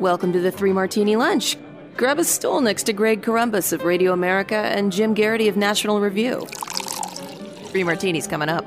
Welcome 0.00 0.30
to 0.34 0.40
the 0.40 0.50
Three 0.50 0.74
Martini 0.74 1.16
Lunch. 1.16 1.56
Grab 1.96 2.18
a 2.18 2.24
stool 2.24 2.60
next 2.60 2.82
to 2.82 2.92
Greg 2.92 3.22
Corombus 3.22 3.72
of 3.72 3.82
Radio 3.82 4.12
America 4.12 4.56
and 4.56 4.92
Jim 4.92 5.14
Geraghty 5.14 5.48
of 5.48 5.56
National 5.56 6.00
Review. 6.00 6.44
Three 7.70 7.82
Martinis 7.82 8.26
coming 8.26 8.50
up. 8.50 8.66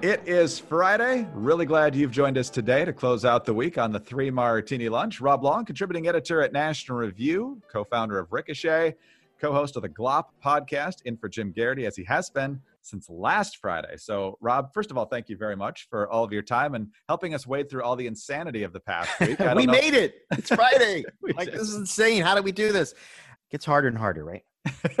It 0.00 0.22
is 0.26 0.58
Friday. 0.58 1.28
Really 1.34 1.66
glad 1.66 1.94
you've 1.94 2.10
joined 2.10 2.38
us 2.38 2.48
today 2.48 2.86
to 2.86 2.94
close 2.94 3.26
out 3.26 3.44
the 3.44 3.52
week 3.52 3.76
on 3.76 3.92
the 3.92 4.00
Three 4.00 4.30
Martini 4.30 4.88
Lunch. 4.88 5.20
Rob 5.20 5.44
Long, 5.44 5.66
contributing 5.66 6.08
editor 6.08 6.40
at 6.40 6.54
National 6.54 6.96
Review, 6.96 7.60
co 7.70 7.84
founder 7.84 8.18
of 8.18 8.32
Ricochet, 8.32 8.94
co 9.42 9.52
host 9.52 9.76
of 9.76 9.82
the 9.82 9.88
GLOP 9.88 10.30
podcast, 10.44 11.02
in 11.04 11.16
for 11.16 11.28
Jim 11.28 11.52
Geraghty, 11.52 11.84
as 11.84 11.96
he 11.96 12.04
has 12.04 12.30
been 12.30 12.60
since 12.82 13.10
last 13.10 13.56
Friday. 13.56 13.96
So, 13.96 14.38
Rob, 14.40 14.72
first 14.72 14.90
of 14.90 14.96
all, 14.96 15.06
thank 15.06 15.28
you 15.28 15.36
very 15.36 15.56
much 15.56 15.88
for 15.90 16.08
all 16.08 16.22
of 16.22 16.32
your 16.32 16.42
time 16.42 16.74
and 16.74 16.88
helping 17.08 17.34
us 17.34 17.46
wade 17.46 17.68
through 17.68 17.82
all 17.82 17.96
the 17.96 18.06
insanity 18.06 18.62
of 18.62 18.72
the 18.72 18.80
past 18.80 19.10
week. 19.20 19.38
we 19.38 19.66
know. 19.66 19.72
made 19.72 19.94
it. 19.94 20.14
It's 20.32 20.48
Friday. 20.54 21.04
like, 21.34 21.50
did. 21.50 21.54
this 21.54 21.68
is 21.68 21.74
insane. 21.74 22.22
How 22.22 22.36
do 22.36 22.42
we 22.42 22.52
do 22.52 22.72
this? 22.72 22.92
It 22.92 22.98
gets 23.50 23.64
harder 23.64 23.88
and 23.88 23.98
harder, 23.98 24.24
right? 24.24 24.44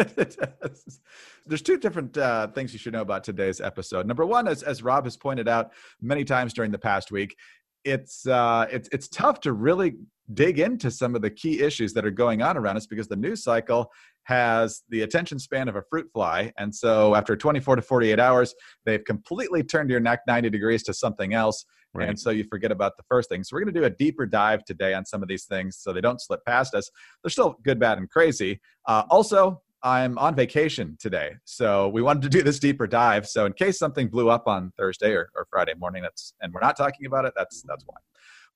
There's 1.46 1.62
two 1.62 1.76
different 1.78 2.18
uh, 2.18 2.48
things 2.48 2.72
you 2.72 2.80
should 2.80 2.92
know 2.92 3.00
about 3.00 3.22
today's 3.22 3.60
episode. 3.60 4.06
Number 4.06 4.26
one, 4.26 4.48
as, 4.48 4.64
as 4.64 4.82
Rob 4.82 5.04
has 5.04 5.16
pointed 5.16 5.48
out 5.48 5.70
many 6.00 6.24
times 6.24 6.52
during 6.52 6.72
the 6.72 6.78
past 6.78 7.12
week, 7.12 7.36
it's 7.84 8.26
uh, 8.26 8.66
it's 8.70 8.88
it's 8.92 9.08
tough 9.08 9.40
to 9.40 9.52
really 9.52 9.94
dig 10.34 10.58
into 10.58 10.90
some 10.90 11.14
of 11.14 11.22
the 11.22 11.30
key 11.30 11.60
issues 11.60 11.92
that 11.92 12.04
are 12.04 12.10
going 12.10 12.42
on 12.42 12.56
around 12.56 12.76
us 12.76 12.86
because 12.86 13.08
the 13.08 13.16
news 13.16 13.42
cycle 13.42 13.90
has 14.24 14.82
the 14.88 15.02
attention 15.02 15.38
span 15.38 15.68
of 15.68 15.76
a 15.76 15.82
fruit 15.90 16.08
fly, 16.12 16.52
and 16.58 16.74
so 16.74 17.14
after 17.14 17.36
24 17.36 17.76
to 17.76 17.82
48 17.82 18.20
hours, 18.20 18.54
they've 18.86 19.04
completely 19.04 19.62
turned 19.62 19.90
your 19.90 20.00
neck 20.00 20.20
90 20.26 20.50
degrees 20.50 20.82
to 20.84 20.94
something 20.94 21.34
else. 21.34 21.64
Right. 21.94 22.08
And 22.08 22.18
so 22.18 22.30
you 22.30 22.44
forget 22.44 22.72
about 22.72 22.96
the 22.96 23.02
first 23.06 23.28
thing. 23.28 23.44
So 23.44 23.54
we're 23.54 23.64
going 23.64 23.74
to 23.74 23.80
do 23.80 23.84
a 23.84 23.90
deeper 23.90 24.24
dive 24.24 24.64
today 24.64 24.94
on 24.94 25.04
some 25.04 25.22
of 25.22 25.28
these 25.28 25.44
things 25.44 25.76
so 25.76 25.92
they 25.92 26.00
don't 26.00 26.22
slip 26.22 26.40
past 26.46 26.74
us. 26.74 26.90
They're 27.22 27.30
still 27.30 27.56
good, 27.64 27.78
bad, 27.78 27.98
and 27.98 28.08
crazy. 28.08 28.62
Uh, 28.86 29.02
also, 29.10 29.60
I'm 29.82 30.16
on 30.18 30.34
vacation 30.34 30.96
today. 31.00 31.32
So 31.44 31.88
we 31.88 32.02
wanted 32.02 32.22
to 32.22 32.28
do 32.28 32.42
this 32.42 32.58
deeper 32.58 32.86
dive. 32.86 33.26
So 33.26 33.46
in 33.46 33.52
case 33.52 33.78
something 33.78 34.08
blew 34.08 34.30
up 34.30 34.46
on 34.46 34.72
Thursday 34.76 35.12
or, 35.12 35.30
or 35.34 35.46
Friday 35.50 35.74
morning, 35.74 36.02
that's 36.02 36.34
and 36.40 36.52
we're 36.52 36.60
not 36.60 36.76
talking 36.76 37.06
about 37.06 37.24
it, 37.24 37.32
that's 37.36 37.62
that's 37.62 37.84
why. 37.84 37.96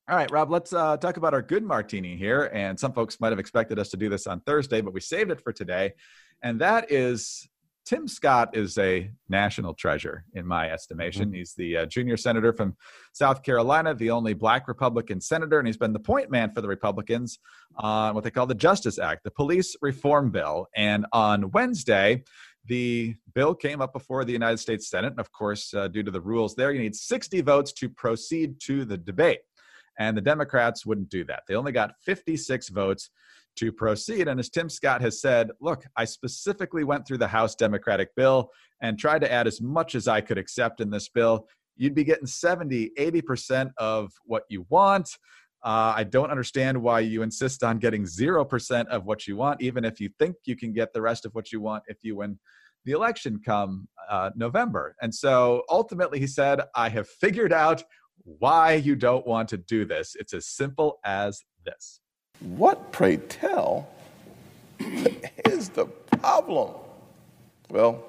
All 0.09 0.15
right, 0.15 0.31
Rob, 0.31 0.49
let's 0.49 0.71
uh, 0.71 0.95
talk 0.95 1.17
about 1.17 1.33
our 1.33 1.41
good 1.41 1.63
martini 1.63 2.15
here. 2.15 2.49
And 2.53 2.79
some 2.79 2.93
folks 2.93 3.19
might 3.19 3.33
have 3.33 3.39
expected 3.39 3.77
us 3.77 3.89
to 3.89 3.97
do 3.97 4.07
this 4.07 4.25
on 4.25 4.39
Thursday, 4.39 4.79
but 4.79 4.93
we 4.93 5.01
saved 5.01 5.31
it 5.31 5.41
for 5.41 5.51
today. 5.51 5.93
And 6.41 6.61
that 6.61 6.91
is 6.91 7.49
Tim 7.87 8.05
Scott 8.05 8.49
is 8.55 8.77
a 8.77 9.09
national 9.29 9.73
treasure 9.73 10.25
in 10.33 10.45
my 10.45 10.69
estimation. 10.69 11.27
Mm-hmm. 11.27 11.35
He's 11.35 11.53
the 11.53 11.77
uh, 11.77 11.85
junior 11.85 12.17
senator 12.17 12.51
from 12.51 12.75
South 13.13 13.43
Carolina, 13.43 13.95
the 13.95 14.11
only 14.11 14.33
black 14.33 14.67
Republican 14.67 15.21
senator, 15.21 15.57
and 15.57 15.65
he's 15.65 15.77
been 15.77 15.93
the 15.93 15.99
point 15.99 16.29
man 16.29 16.51
for 16.51 16.59
the 16.59 16.67
Republicans 16.67 17.39
on 17.77 18.13
what 18.13 18.25
they 18.25 18.29
call 18.29 18.45
the 18.45 18.53
Justice 18.53 18.99
Act, 18.99 19.23
the 19.23 19.31
police 19.31 19.73
reform 19.81 20.31
bill. 20.31 20.67
And 20.75 21.05
on 21.13 21.49
Wednesday, 21.51 22.25
the 22.65 23.15
bill 23.33 23.55
came 23.55 23.79
up 23.79 23.93
before 23.93 24.25
the 24.25 24.33
United 24.33 24.57
States 24.57 24.89
Senate. 24.89 25.11
And 25.11 25.19
of 25.21 25.31
course, 25.31 25.73
uh, 25.73 25.87
due 25.87 26.03
to 26.03 26.11
the 26.11 26.19
rules 26.19 26.55
there, 26.55 26.73
you 26.73 26.81
need 26.81 26.93
60 26.93 27.39
votes 27.39 27.71
to 27.71 27.87
proceed 27.87 28.59
to 28.65 28.83
the 28.83 28.97
debate. 28.97 29.39
And 29.99 30.15
the 30.15 30.21
Democrats 30.21 30.85
wouldn't 30.85 31.09
do 31.09 31.23
that. 31.25 31.43
They 31.47 31.55
only 31.55 31.71
got 31.71 31.95
56 32.05 32.69
votes 32.69 33.09
to 33.57 33.71
proceed. 33.71 34.27
And 34.27 34.39
as 34.39 34.49
Tim 34.49 34.69
Scott 34.69 35.01
has 35.01 35.19
said, 35.19 35.49
look, 35.59 35.83
I 35.95 36.05
specifically 36.05 36.83
went 36.83 37.07
through 37.07 37.17
the 37.17 37.27
House 37.27 37.55
Democratic 37.55 38.15
bill 38.15 38.51
and 38.81 38.97
tried 38.97 39.21
to 39.21 39.31
add 39.31 39.47
as 39.47 39.61
much 39.61 39.95
as 39.95 40.07
I 40.07 40.21
could 40.21 40.37
accept 40.37 40.79
in 40.79 40.89
this 40.89 41.09
bill. 41.09 41.47
You'd 41.75 41.95
be 41.95 42.03
getting 42.03 42.27
70, 42.27 42.91
80% 42.97 43.71
of 43.77 44.11
what 44.25 44.43
you 44.49 44.65
want. 44.69 45.09
Uh, 45.63 45.93
I 45.95 46.03
don't 46.03 46.29
understand 46.29 46.79
why 46.79 46.99
you 46.99 47.23
insist 47.23 47.63
on 47.63 47.79
getting 47.79 48.03
0% 48.03 48.87
of 48.87 49.05
what 49.05 49.27
you 49.27 49.35
want, 49.35 49.61
even 49.61 49.83
if 49.83 49.99
you 49.99 50.09
think 50.19 50.35
you 50.45 50.55
can 50.55 50.71
get 50.71 50.93
the 50.93 51.01
rest 51.01 51.25
of 51.25 51.33
what 51.33 51.51
you 51.51 51.59
want 51.59 51.83
if 51.87 51.97
you 52.03 52.15
win 52.15 52.37
the 52.85 52.93
election 52.93 53.41
come 53.43 53.87
uh, 54.09 54.29
November. 54.35 54.95
And 55.01 55.13
so 55.13 55.63
ultimately, 55.69 56.19
he 56.19 56.27
said, 56.27 56.61
I 56.73 56.87
have 56.89 57.07
figured 57.07 57.51
out 57.51 57.83
why 58.23 58.73
you 58.73 58.95
don't 58.95 59.25
want 59.25 59.49
to 59.49 59.57
do 59.57 59.85
this. 59.85 60.15
It's 60.19 60.33
as 60.33 60.45
simple 60.47 60.99
as 61.03 61.43
this. 61.65 61.99
What, 62.39 62.91
pray 62.91 63.17
tell, 63.17 63.87
is 64.79 65.69
the 65.69 65.85
problem? 65.85 66.73
Well, 67.69 68.03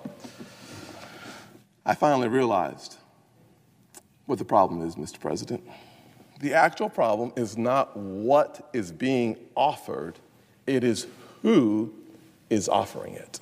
I 1.84 1.94
finally 1.94 2.28
realized 2.28 2.96
what 4.26 4.38
the 4.38 4.44
problem 4.44 4.86
is, 4.86 4.96
Mr. 4.96 5.18
President. 5.18 5.62
The 6.40 6.54
actual 6.54 6.88
problem 6.88 7.32
is 7.36 7.56
not 7.56 7.96
what 7.96 8.68
is 8.72 8.92
being 8.92 9.36
offered, 9.56 10.18
it 10.66 10.84
is 10.84 11.06
who 11.42 11.92
is 12.50 12.68
offering 12.68 13.14
it. 13.14 13.40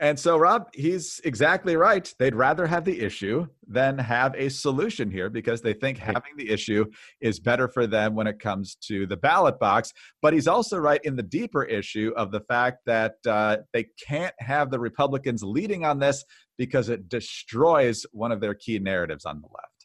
And 0.00 0.18
so, 0.18 0.36
Rob, 0.36 0.68
he's 0.74 1.20
exactly 1.24 1.74
right. 1.74 2.12
They'd 2.18 2.34
rather 2.34 2.66
have 2.66 2.84
the 2.84 3.00
issue 3.00 3.46
than 3.66 3.98
have 3.98 4.34
a 4.36 4.48
solution 4.48 5.10
here 5.10 5.28
because 5.28 5.60
they 5.60 5.72
think 5.72 5.98
having 5.98 6.36
the 6.36 6.50
issue 6.50 6.84
is 7.20 7.40
better 7.40 7.66
for 7.66 7.86
them 7.86 8.14
when 8.14 8.28
it 8.28 8.38
comes 8.38 8.76
to 8.86 9.06
the 9.08 9.16
ballot 9.16 9.58
box. 9.58 9.92
But 10.22 10.34
he's 10.34 10.46
also 10.46 10.78
right 10.78 11.00
in 11.02 11.16
the 11.16 11.22
deeper 11.24 11.64
issue 11.64 12.12
of 12.16 12.30
the 12.30 12.40
fact 12.40 12.78
that 12.86 13.14
uh, 13.26 13.58
they 13.72 13.86
can't 14.06 14.34
have 14.38 14.70
the 14.70 14.78
Republicans 14.78 15.42
leading 15.42 15.84
on 15.84 15.98
this 15.98 16.24
because 16.56 16.88
it 16.88 17.08
destroys 17.08 18.06
one 18.12 18.30
of 18.30 18.40
their 18.40 18.54
key 18.54 18.78
narratives 18.78 19.24
on 19.24 19.40
the 19.40 19.48
left. 19.48 19.78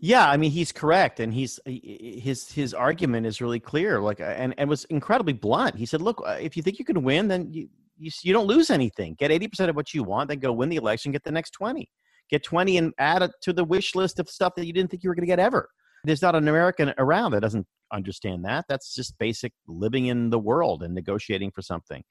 Yeah, 0.00 0.28
I 0.30 0.36
mean 0.36 0.52
he's 0.52 0.70
correct, 0.70 1.18
and 1.18 1.34
he's 1.34 1.58
his 1.66 2.52
his 2.52 2.72
argument 2.72 3.26
is 3.26 3.40
really 3.40 3.58
clear. 3.58 4.00
Like, 4.00 4.20
and 4.20 4.54
and 4.56 4.70
was 4.70 4.84
incredibly 4.84 5.32
blunt. 5.32 5.74
He 5.74 5.86
said, 5.86 6.00
"Look, 6.00 6.22
uh, 6.24 6.38
if 6.40 6.56
you 6.56 6.62
think 6.62 6.78
you 6.78 6.84
can 6.84 7.02
win, 7.02 7.26
then 7.26 7.52
you, 7.52 7.68
you, 7.98 8.10
you 8.22 8.32
don't 8.32 8.46
lose 8.46 8.70
anything. 8.70 9.14
Get 9.18 9.30
80% 9.30 9.68
of 9.68 9.76
what 9.76 9.92
you 9.92 10.02
want, 10.02 10.28
then 10.28 10.38
go 10.38 10.52
win 10.52 10.68
the 10.68 10.76
election, 10.76 11.12
get 11.12 11.24
the 11.24 11.32
next 11.32 11.50
20. 11.50 11.88
Get 12.30 12.42
20 12.42 12.76
and 12.76 12.92
add 12.98 13.22
it 13.22 13.30
to 13.42 13.52
the 13.52 13.64
wish 13.64 13.94
list 13.94 14.18
of 14.18 14.28
stuff 14.28 14.54
that 14.56 14.66
you 14.66 14.72
didn't 14.72 14.90
think 14.90 15.02
you 15.02 15.10
were 15.10 15.14
going 15.14 15.26
to 15.26 15.30
get 15.32 15.38
ever. 15.38 15.68
There's 16.04 16.22
not 16.22 16.34
an 16.34 16.46
American 16.46 16.94
around 16.98 17.32
that 17.32 17.40
doesn't 17.40 17.66
understand 17.92 18.44
that. 18.44 18.66
That's 18.68 18.94
just 18.94 19.18
basic 19.18 19.52
living 19.66 20.06
in 20.06 20.30
the 20.30 20.38
world 20.38 20.82
and 20.82 20.94
negotiating 20.94 21.50
for 21.50 21.62
something. 21.62 22.02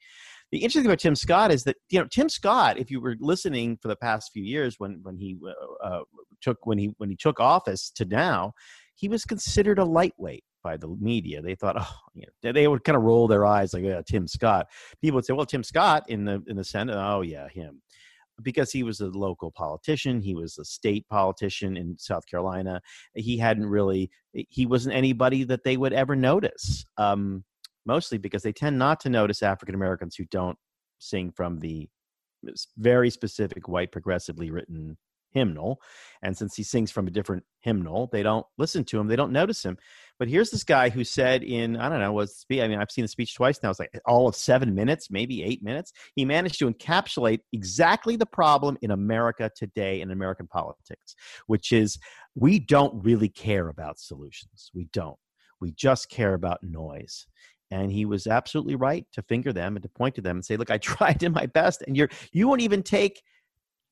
The 0.50 0.58
interesting 0.58 0.82
thing 0.82 0.90
about 0.90 0.98
Tim 0.98 1.14
Scott 1.14 1.52
is 1.52 1.64
that 1.64 1.76
you 1.90 2.00
know 2.00 2.06
Tim 2.10 2.28
Scott, 2.28 2.78
if 2.78 2.90
you 2.90 3.00
were 3.00 3.16
listening 3.20 3.78
for 3.80 3.88
the 3.88 3.96
past 3.96 4.30
few 4.32 4.42
years 4.42 4.76
when 4.78 5.00
when 5.02 5.16
he 5.16 5.36
uh, 5.46 5.86
uh 5.86 6.00
took 6.40 6.64
when 6.64 6.78
he 6.78 6.94
when 6.98 7.10
he 7.10 7.16
took 7.16 7.38
office 7.40 7.90
to 7.96 8.04
now, 8.04 8.52
he 8.98 9.08
was 9.08 9.24
considered 9.24 9.78
a 9.78 9.84
lightweight 9.84 10.42
by 10.64 10.76
the 10.76 10.88
media. 11.00 11.40
They 11.40 11.54
thought, 11.54 11.76
oh, 11.78 11.96
you 12.14 12.24
know, 12.42 12.52
they 12.52 12.66
would 12.66 12.82
kind 12.82 12.96
of 12.96 13.04
roll 13.04 13.28
their 13.28 13.46
eyes 13.46 13.72
like, 13.72 13.84
yeah, 13.84 14.02
Tim 14.04 14.26
Scott. 14.26 14.66
People 15.00 15.16
would 15.16 15.24
say, 15.24 15.34
well, 15.34 15.46
Tim 15.46 15.62
Scott 15.62 16.04
in 16.08 16.24
the 16.24 16.42
in 16.48 16.56
the 16.56 16.64
Senate, 16.64 16.96
oh 16.96 17.20
yeah, 17.20 17.48
him, 17.48 17.80
because 18.42 18.72
he 18.72 18.82
was 18.82 19.00
a 19.00 19.06
local 19.06 19.52
politician. 19.52 20.20
He 20.20 20.34
was 20.34 20.58
a 20.58 20.64
state 20.64 21.08
politician 21.08 21.76
in 21.76 21.96
South 21.96 22.26
Carolina. 22.26 22.80
He 23.14 23.38
hadn't 23.38 23.66
really, 23.66 24.10
he 24.32 24.66
wasn't 24.66 24.96
anybody 24.96 25.44
that 25.44 25.62
they 25.62 25.76
would 25.76 25.92
ever 25.92 26.16
notice. 26.16 26.84
Um, 26.96 27.44
mostly 27.86 28.18
because 28.18 28.42
they 28.42 28.52
tend 28.52 28.78
not 28.78 28.98
to 29.00 29.08
notice 29.08 29.42
African 29.44 29.76
Americans 29.76 30.16
who 30.16 30.24
don't 30.30 30.58
sing 30.98 31.30
from 31.30 31.60
the 31.60 31.88
very 32.76 33.10
specific 33.10 33.68
white 33.68 33.92
progressively 33.92 34.50
written 34.50 34.96
hymnal. 35.30 35.80
And 36.22 36.36
since 36.36 36.54
he 36.54 36.62
sings 36.62 36.90
from 36.90 37.06
a 37.06 37.10
different 37.10 37.44
hymnal, 37.60 38.08
they 38.12 38.22
don't 38.22 38.46
listen 38.56 38.84
to 38.84 38.98
him, 38.98 39.06
they 39.06 39.16
don't 39.16 39.32
notice 39.32 39.64
him. 39.64 39.76
But 40.18 40.28
here's 40.28 40.50
this 40.50 40.64
guy 40.64 40.88
who 40.88 41.04
said 41.04 41.42
in, 41.42 41.76
I 41.76 41.88
don't 41.88 42.00
know, 42.00 42.12
was 42.12 42.44
I 42.50 42.66
mean, 42.66 42.78
I've 42.78 42.90
seen 42.90 43.04
the 43.04 43.08
speech 43.08 43.34
twice 43.34 43.60
now. 43.62 43.70
It's 43.70 43.78
like 43.78 43.90
eh, 43.94 44.00
all 44.06 44.28
of 44.28 44.34
seven 44.34 44.74
minutes, 44.74 45.10
maybe 45.10 45.42
eight 45.44 45.62
minutes. 45.62 45.92
He 46.14 46.24
managed 46.24 46.58
to 46.58 46.70
encapsulate 46.70 47.40
exactly 47.52 48.16
the 48.16 48.26
problem 48.26 48.76
in 48.82 48.90
America 48.90 49.50
today 49.54 50.00
in 50.00 50.10
American 50.10 50.48
politics, 50.48 51.14
which 51.46 51.72
is 51.72 51.98
we 52.34 52.58
don't 52.58 53.04
really 53.04 53.28
care 53.28 53.68
about 53.68 53.98
solutions. 53.98 54.70
We 54.74 54.88
don't. 54.92 55.18
We 55.60 55.72
just 55.72 56.08
care 56.08 56.34
about 56.34 56.62
noise 56.62 57.26
and 57.70 57.92
he 57.92 58.04
was 58.04 58.26
absolutely 58.26 58.76
right 58.76 59.06
to 59.12 59.22
finger 59.22 59.52
them 59.52 59.76
and 59.76 59.82
to 59.82 59.88
point 59.88 60.14
to 60.14 60.20
them 60.20 60.36
and 60.36 60.44
say 60.44 60.56
look 60.56 60.70
i 60.70 60.78
tried 60.78 61.22
in 61.22 61.32
my 61.32 61.46
best 61.46 61.82
and 61.86 61.96
you're 61.96 62.08
you 62.32 62.48
won't 62.48 62.60
even 62.60 62.82
take 62.82 63.22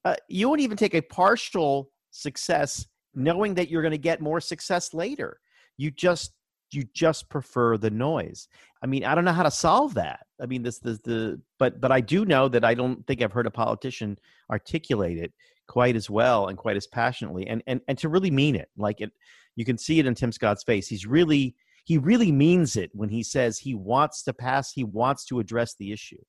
uh, 0.06 0.14
you 0.28 0.48
won't 0.48 0.60
even 0.60 0.76
take 0.76 0.94
a 0.94 1.00
partial 1.00 1.90
success 2.12 2.86
knowing 3.12 3.54
that 3.54 3.68
you're 3.68 3.82
going 3.82 3.90
to 3.90 3.98
get 3.98 4.20
more 4.20 4.40
success 4.40 4.94
later. 4.94 5.40
You 5.78 5.90
just 5.90 6.32
you 6.72 6.84
just 6.94 7.28
prefer 7.28 7.76
the 7.76 7.90
noise. 7.90 8.48
I 8.82 8.86
mean, 8.86 9.04
I 9.04 9.14
don't 9.14 9.24
know 9.24 9.32
how 9.32 9.42
to 9.42 9.50
solve 9.50 9.94
that. 9.94 10.20
I 10.40 10.46
mean, 10.46 10.62
this 10.62 10.78
the 10.78 10.92
the 11.02 11.40
but 11.58 11.80
but 11.80 11.90
I 11.90 12.00
do 12.00 12.24
know 12.24 12.48
that 12.48 12.64
I 12.64 12.74
don't 12.74 13.04
think 13.08 13.20
I've 13.20 13.32
heard 13.32 13.48
a 13.48 13.50
politician 13.50 14.16
articulate 14.48 15.18
it 15.18 15.32
quite 15.66 15.96
as 15.96 16.08
well 16.08 16.46
and 16.46 16.56
quite 16.56 16.76
as 16.76 16.86
passionately 16.86 17.48
and 17.48 17.60
and 17.66 17.80
and 17.88 17.98
to 17.98 18.08
really 18.08 18.30
mean 18.30 18.54
it. 18.54 18.68
Like 18.76 19.00
it 19.00 19.10
you 19.56 19.64
can 19.64 19.76
see 19.76 19.98
it 19.98 20.06
in 20.06 20.14
Tim 20.14 20.30
Scott's 20.30 20.62
face. 20.62 20.86
He's 20.86 21.04
really 21.04 21.56
he 21.84 21.98
really 21.98 22.30
means 22.30 22.76
it 22.76 22.90
when 22.92 23.08
he 23.08 23.24
says 23.24 23.58
he 23.58 23.74
wants 23.74 24.22
to 24.22 24.32
pass, 24.32 24.72
he 24.72 24.84
wants 24.84 25.24
to 25.26 25.40
address 25.40 25.74
the 25.76 25.90
issue. 25.90 26.22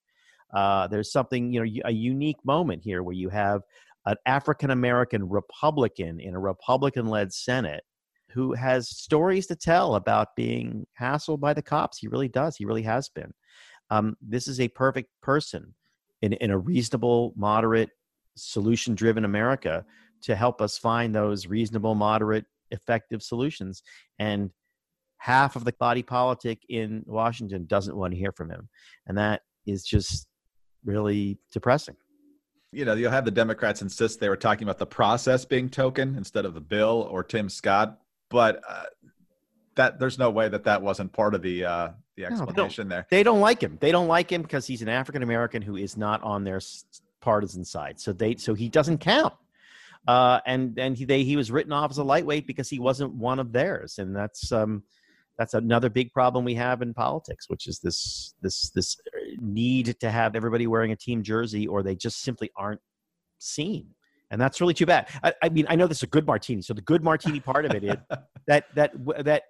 Uh, 0.53 0.87
there's 0.87 1.11
something, 1.11 1.51
you 1.51 1.63
know, 1.63 1.81
a 1.85 1.91
unique 1.91 2.43
moment 2.45 2.81
here 2.83 3.03
where 3.03 3.15
you 3.15 3.29
have 3.29 3.61
an 4.05 4.15
African 4.25 4.71
American 4.71 5.27
Republican 5.27 6.19
in 6.19 6.33
a 6.33 6.39
Republican 6.39 7.07
led 7.07 7.33
Senate 7.33 7.83
who 8.31 8.53
has 8.53 8.89
stories 8.89 9.47
to 9.47 9.55
tell 9.55 9.95
about 9.95 10.35
being 10.35 10.85
hassled 10.99 11.39
by 11.39 11.53
the 11.53 11.61
cops. 11.61 11.97
He 11.97 12.07
really 12.07 12.27
does. 12.27 12.55
He 12.55 12.65
really 12.65 12.83
has 12.83 13.09
been. 13.09 13.33
Um, 13.89 14.15
this 14.21 14.47
is 14.47 14.59
a 14.59 14.67
perfect 14.67 15.09
person 15.21 15.73
in, 16.21 16.33
in 16.33 16.51
a 16.51 16.57
reasonable, 16.57 17.33
moderate, 17.35 17.89
solution 18.35 18.95
driven 18.95 19.25
America 19.25 19.83
to 20.21 20.35
help 20.35 20.61
us 20.61 20.77
find 20.77 21.13
those 21.13 21.47
reasonable, 21.47 21.95
moderate, 21.95 22.45
effective 22.71 23.23
solutions. 23.23 23.81
And 24.19 24.51
half 25.17 25.55
of 25.55 25.65
the 25.65 25.73
body 25.73 26.03
politic 26.03 26.61
in 26.69 27.03
Washington 27.05 27.65
doesn't 27.65 27.95
want 27.95 28.13
to 28.13 28.19
hear 28.19 28.31
from 28.31 28.51
him. 28.51 28.69
And 29.07 29.17
that 29.17 29.41
is 29.65 29.83
just 29.83 30.26
really 30.87 31.37
depressing. 31.51 31.95
You 32.71 32.85
know, 32.85 32.95
you'll 32.95 33.11
have 33.11 33.25
the 33.25 33.31
Democrats 33.31 33.81
insist 33.81 34.19
they 34.19 34.29
were 34.29 34.35
talking 34.35 34.63
about 34.63 34.77
the 34.79 34.85
process 34.85 35.45
being 35.45 35.69
token 35.69 36.15
instead 36.15 36.45
of 36.45 36.53
the 36.53 36.61
bill 36.61 37.07
or 37.11 37.23
Tim 37.23 37.49
Scott, 37.49 37.99
but 38.29 38.61
uh, 38.67 38.83
that 39.75 39.99
there's 39.99 40.17
no 40.17 40.29
way 40.29 40.49
that 40.49 40.63
that 40.63 40.81
wasn't 40.81 41.13
part 41.13 41.33
of 41.35 41.41
the 41.41 41.63
uh, 41.63 41.89
the 42.15 42.25
explanation 42.25 42.87
no, 42.87 42.95
there. 42.95 43.07
They 43.09 43.23
don't 43.23 43.39
like 43.39 43.61
him. 43.61 43.77
They 43.79 43.91
don't 43.91 44.07
like 44.07 44.31
him 44.31 44.41
because 44.41 44.67
he's 44.67 44.81
an 44.81 44.89
African 44.89 45.23
American 45.23 45.61
who 45.61 45.77
is 45.77 45.95
not 45.95 46.21
on 46.23 46.43
their 46.43 46.59
partisan 47.21 47.63
side. 47.63 47.99
So 47.99 48.11
they 48.11 48.35
so 48.35 48.53
he 48.53 48.69
doesn't 48.69 48.99
count. 48.99 49.33
Uh, 50.07 50.39
and 50.45 50.77
and 50.79 50.97
he 50.97 51.05
they, 51.05 51.23
he 51.23 51.35
was 51.35 51.51
written 51.51 51.73
off 51.73 51.91
as 51.91 51.97
a 51.97 52.03
lightweight 52.03 52.47
because 52.47 52.69
he 52.69 52.79
wasn't 52.79 53.13
one 53.13 53.39
of 53.39 53.51
theirs, 53.51 53.99
and 53.99 54.15
that's 54.15 54.51
um, 54.51 54.83
that's 55.37 55.53
another 55.53 55.89
big 55.89 56.11
problem 56.11 56.43
we 56.43 56.55
have 56.55 56.81
in 56.81 56.93
politics, 56.93 57.49
which 57.49 57.67
is 57.67 57.79
this 57.79 58.33
this 58.41 58.71
this 58.71 58.97
uh, 59.15 59.19
need 59.39 59.99
to 59.99 60.09
have 60.09 60.35
everybody 60.35 60.67
wearing 60.67 60.91
a 60.91 60.95
team 60.95 61.23
jersey, 61.23 61.67
or 61.67 61.83
they 61.83 61.95
just 61.95 62.21
simply 62.21 62.49
aren't 62.55 62.81
seen, 63.37 63.87
and 64.31 64.41
that's 64.41 64.59
really 64.59 64.73
too 64.73 64.85
bad. 64.85 65.07
I, 65.23 65.33
I 65.43 65.49
mean, 65.49 65.65
I 65.69 65.75
know 65.75 65.87
this 65.87 65.99
is 65.99 66.03
a 66.03 66.07
good 66.07 66.25
martini, 66.25 66.61
so 66.61 66.73
the 66.73 66.81
good 66.81 67.03
martini 67.03 67.39
part 67.39 67.65
of 67.65 67.73
it 67.75 67.83
is 67.83 67.97
that 68.47 68.65
that 68.75 68.93
that 69.23 69.43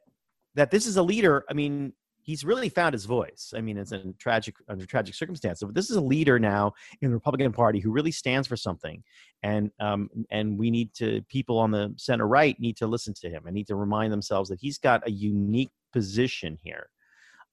that 0.56 0.72
this 0.72 0.88
is 0.88 0.98
a 0.98 1.04
leader. 1.04 1.46
I 1.50 1.54
mean, 1.54 1.94
he's 2.28 2.44
really 2.44 2.68
found 2.68 2.92
his 2.92 3.06
voice. 3.06 3.54
I 3.56 3.62
mean, 3.62 3.78
it's 3.78 3.94
in 3.94 4.14
tragic 4.20 4.56
under 4.68 4.86
tragic 4.86 5.16
circumstances. 5.16 5.64
But 5.66 5.74
this 5.74 5.90
is 5.90 5.96
a 5.96 6.02
leader 6.02 6.38
now 6.38 6.74
in 7.02 7.10
the 7.10 7.16
Republican 7.16 7.54
Party 7.54 7.80
who 7.80 7.90
really 7.90 8.12
stands 8.12 8.48
for 8.48 8.58
something, 8.58 9.02
and 9.42 9.72
um, 9.80 10.10
and 10.30 10.60
we 10.60 10.70
need 10.70 10.94
to 10.96 11.22
people 11.30 11.58
on 11.58 11.72
the 11.72 11.94
center 11.98 12.28
right 12.28 12.60
need 12.60 12.78
to 12.78 12.86
listen 12.86 13.14
to 13.22 13.30
him 13.30 13.44
and 13.46 13.56
need 13.56 13.68
to 13.68 13.76
remind 13.76 14.14
themselves 14.14 14.50
that 14.50 14.60
he's 14.60 14.78
got 14.78 15.08
a 15.08 15.12
unique 15.12 15.72
position 15.94 16.58
here 16.62 16.90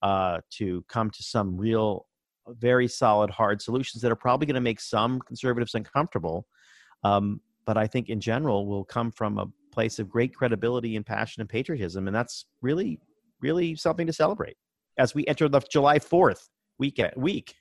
uh, 0.03 0.41
to 0.51 0.85
come 0.89 1.09
to 1.09 1.23
some 1.23 1.57
real, 1.57 2.07
very 2.49 2.89
solid, 2.89 3.31
hard 3.31 3.63
solutions 3.63 4.03
that 4.03 4.11
are 4.11 4.17
probably 4.17 4.47
going 4.47 4.55
to 4.55 4.61
make 4.61 4.81
some 4.81 5.21
conservatives 5.21 5.75
uncomfortable. 5.77 6.47
Um, 7.05 7.41
but 7.65 7.79
I 7.79 7.87
think 7.87 8.09
in 8.09 8.21
general 8.21 8.67
will 8.67 8.85
come 8.85 9.13
from 9.13 9.39
a 9.39 9.47
place 9.73 10.01
of 10.01 10.09
great 10.11 10.35
credibility 10.35 10.97
and 10.97 11.07
passion 11.07 11.43
and 11.43 11.49
patriotism, 11.49 12.09
and 12.09 12.15
that's 12.15 12.47
really, 12.61 12.99
really 13.41 13.77
something 13.77 14.07
to 14.09 14.13
celebrate 14.13 14.57
as 14.99 15.15
we 15.15 15.27
enter 15.27 15.49
the 15.49 15.61
July 15.61 15.99
Fourth 15.99 16.49
weekend 16.79 17.13
week. 17.17 17.55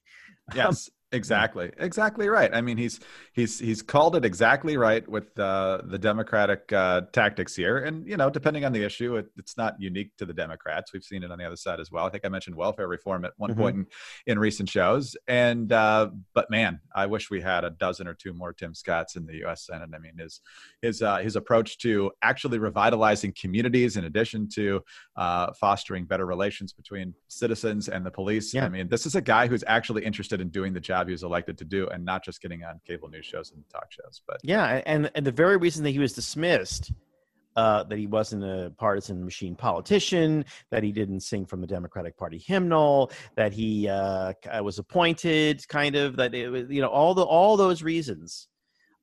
Yes, 0.53 0.89
um, 0.89 0.93
Exactly, 1.13 1.71
exactly 1.77 2.27
right. 2.27 2.49
I 2.53 2.61
mean, 2.61 2.75
he's 2.75 2.99
he's 3.33 3.59
he's 3.59 3.83
called 3.83 4.15
it 4.15 4.25
exactly 4.25 4.77
right 4.77 5.07
with 5.07 5.37
uh, 5.37 5.81
the 5.85 5.99
Democratic 5.99 6.73
uh, 6.73 7.01
tactics 7.13 7.55
here, 7.55 7.77
and 7.77 8.07
you 8.07 8.17
know, 8.17 8.31
depending 8.31 8.65
on 8.65 8.73
the 8.73 8.83
issue, 8.83 9.17
it, 9.17 9.27
it's 9.37 9.55
not 9.55 9.75
unique 9.79 10.09
to 10.17 10.25
the 10.25 10.33
Democrats. 10.33 10.91
We've 10.91 11.03
seen 11.03 11.21
it 11.21 11.29
on 11.29 11.37
the 11.37 11.45
other 11.45 11.55
side 11.55 11.79
as 11.79 11.91
well. 11.91 12.07
I 12.07 12.09
think 12.09 12.25
I 12.25 12.29
mentioned 12.29 12.55
welfare 12.55 12.87
reform 12.87 13.25
at 13.25 13.33
one 13.37 13.51
mm-hmm. 13.51 13.59
point 13.59 13.75
in, 13.75 13.85
in, 14.25 14.39
recent 14.39 14.67
shows, 14.67 15.15
and 15.27 15.71
uh, 15.71 16.09
but 16.33 16.49
man, 16.49 16.79
I 16.95 17.05
wish 17.05 17.29
we 17.29 17.41
had 17.41 17.63
a 17.63 17.69
dozen 17.69 18.07
or 18.07 18.15
two 18.15 18.33
more 18.33 18.51
Tim 18.51 18.73
Scotts 18.73 19.15
in 19.15 19.27
the 19.27 19.35
U.S. 19.37 19.67
Senate. 19.67 19.89
I 19.93 19.99
mean, 19.99 20.17
his 20.17 20.41
his 20.81 21.03
uh, 21.03 21.17
his 21.17 21.35
approach 21.35 21.77
to 21.79 22.11
actually 22.23 22.57
revitalizing 22.57 23.35
communities, 23.39 23.97
in 23.97 24.05
addition 24.05 24.49
to 24.55 24.81
uh, 25.15 25.53
fostering 25.53 26.05
better 26.05 26.25
relations 26.25 26.73
between 26.73 27.13
citizens 27.27 27.87
and 27.87 28.03
the 28.03 28.11
police. 28.11 28.51
Yeah. 28.51 28.65
I 28.65 28.69
mean, 28.69 28.87
this 28.89 29.05
is 29.05 29.13
a 29.13 29.21
guy 29.21 29.45
who's 29.45 29.63
actually 29.67 30.03
interested 30.03 30.41
in 30.41 30.49
doing 30.49 30.73
the 30.73 30.79
job 30.79 31.02
job 31.03 31.07
he 31.07 31.11
was 31.11 31.23
elected 31.23 31.57
to 31.57 31.65
do 31.65 31.87
and 31.89 32.03
not 32.03 32.23
just 32.23 32.41
getting 32.41 32.63
on 32.63 32.79
cable 32.87 33.09
news 33.09 33.25
shows 33.25 33.51
and 33.51 33.63
talk 33.69 33.91
shows. 33.91 34.21
But 34.27 34.37
yeah, 34.43 34.81
and 34.85 35.11
and 35.15 35.25
the 35.25 35.31
very 35.31 35.57
reason 35.57 35.83
that 35.83 35.91
he 35.91 35.99
was 35.99 36.13
dismissed. 36.13 36.91
Uh, 37.55 37.83
that 37.83 37.99
he 37.99 38.07
wasn't 38.07 38.43
a 38.43 38.73
partisan 38.79 39.23
machine 39.23 39.55
politician, 39.55 40.43
that 40.71 40.81
he 40.81 40.91
didn't 40.91 41.19
sing 41.19 41.45
from 41.45 41.61
the 41.61 41.67
Democratic 41.67 42.17
Party 42.17 42.43
hymnal, 42.43 43.11
that 43.35 43.53
he 43.53 43.87
uh, 43.87 44.33
was 44.63 44.79
appointed, 44.79 45.63
kind 45.67 45.95
of 45.95 46.15
that 46.15 46.33
it 46.33 46.49
was, 46.49 46.63
you 46.67 46.81
know, 46.81 46.87
all 46.87 47.13
the 47.13 47.21
all 47.21 47.55
those 47.55 47.83
reasons 47.83 48.47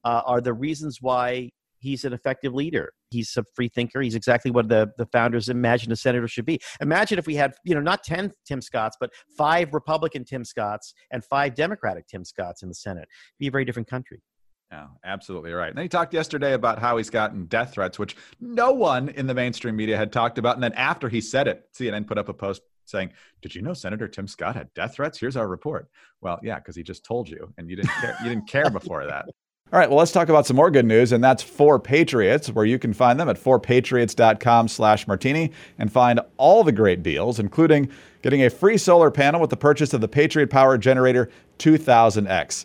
uh, 0.03 0.23
are 0.27 0.41
the 0.41 0.53
reasons 0.53 1.01
why 1.01 1.49
he's 1.81 2.05
an 2.05 2.13
effective 2.13 2.55
leader. 2.55 2.93
He's 3.11 3.37
a 3.37 3.45
free 3.55 3.69
thinker. 3.69 4.01
He's 4.01 4.15
exactly 4.15 4.51
what 4.51 4.69
the, 4.69 4.93
the 4.99 5.07
founders 5.07 5.49
imagined 5.49 5.93
a 5.93 5.97
senator 5.97 6.29
should 6.29 6.47
be. 6.47 6.61
Imagine 6.81 7.19
if 7.19 7.27
we 7.27 7.35
had, 7.35 7.55
you 7.65 7.75
know, 7.75 7.81
not 7.81 8.05
10 8.05 8.33
Tim 8.47 8.61
Scotts, 8.61 8.97
but 9.01 9.11
five 9.37 9.75
Republican 9.75 10.25
Tim 10.25 10.45
Scotts 10.45 10.95
and 11.11 11.25
five 11.25 11.55
Democratic 11.55 12.07
Tim 12.07 12.25
Scotts 12.25 12.63
in 12.63 12.69
the 12.69 12.75
Senate. 12.75 13.09
It'd 13.09 13.39
be 13.41 13.49
a 13.49 13.51
very 13.51 13.65
different 13.65 13.89
country. 13.89 14.23
Yeah, 14.71 14.87
absolutely 15.05 15.53
right. 15.53 15.69
And 15.69 15.77
then 15.77 15.85
he 15.85 15.89
talked 15.89 16.15
yesterday 16.15 16.53
about 16.53 16.79
how 16.79 16.97
he's 16.97 17.11
gotten 17.11 17.47
death 17.47 17.73
threats, 17.73 17.99
which 17.99 18.17
no 18.41 18.71
one 18.71 19.09
in 19.09 19.27
the 19.27 19.35
mainstream 19.35 19.75
media 19.75 19.97
had 19.97 20.13
talked 20.13 20.39
about. 20.39 20.55
And 20.55 20.63
then 20.63 20.75
after 20.75 21.09
he 21.09 21.21
said 21.21 21.49
it, 21.49 21.65
CNN 21.77 22.07
put 22.07 22.19
up 22.19 22.29
a 22.29 22.35
post 22.35 22.63
saying, 22.85 23.11
"Did 23.43 23.55
you 23.55 23.63
know 23.63 23.75
Senator 23.75 24.07
Tim 24.07 24.29
Scott 24.29 24.55
had 24.55 24.73
death 24.75 24.95
threats? 24.95 25.19
Here's 25.19 25.37
our 25.37 25.49
report." 25.49 25.89
Well, 26.21 26.39
yeah, 26.43 26.57
because 26.57 26.77
he 26.77 26.85
just 26.85 27.05
told 27.05 27.29
you, 27.29 27.53
and 27.59 27.69
you 27.69 27.75
didn't 27.75 27.91
care. 27.91 28.17
you 28.23 28.29
didn't 28.29 28.49
care 28.49 28.71
before 28.71 29.07
that. 29.07 29.27
All 29.73 29.79
right, 29.79 29.89
well, 29.89 30.01
let's 30.01 30.11
talk 30.11 30.29
about 30.29 30.49
some 30.49 30.57
more 30.57 30.69
good 30.69 30.85
news, 30.85 31.13
and 31.13 31.23
that's 31.23 31.45
4Patriots, 31.45 32.53
where 32.53 32.65
you 32.65 32.77
can 32.77 32.93
find 32.93 33.21
them 33.21 33.29
at 33.29 33.37
4patriots.com 33.37 34.67
slash 34.67 35.07
martini 35.07 35.53
and 35.79 35.93
find 35.93 36.19
all 36.39 36.65
the 36.65 36.73
great 36.73 37.05
deals, 37.05 37.39
including 37.39 37.89
getting 38.21 38.43
a 38.43 38.51
free 38.51 38.77
solar 38.77 39.13
panel 39.13 39.41
with 39.41 39.51
the 39.51 39.57
purchase 39.57 39.95
of 39.95 40.01
the 40.01 40.09
Patriot 40.09 40.51
Power 40.51 40.77
Generator 40.77 41.31
2000X. 41.61 42.65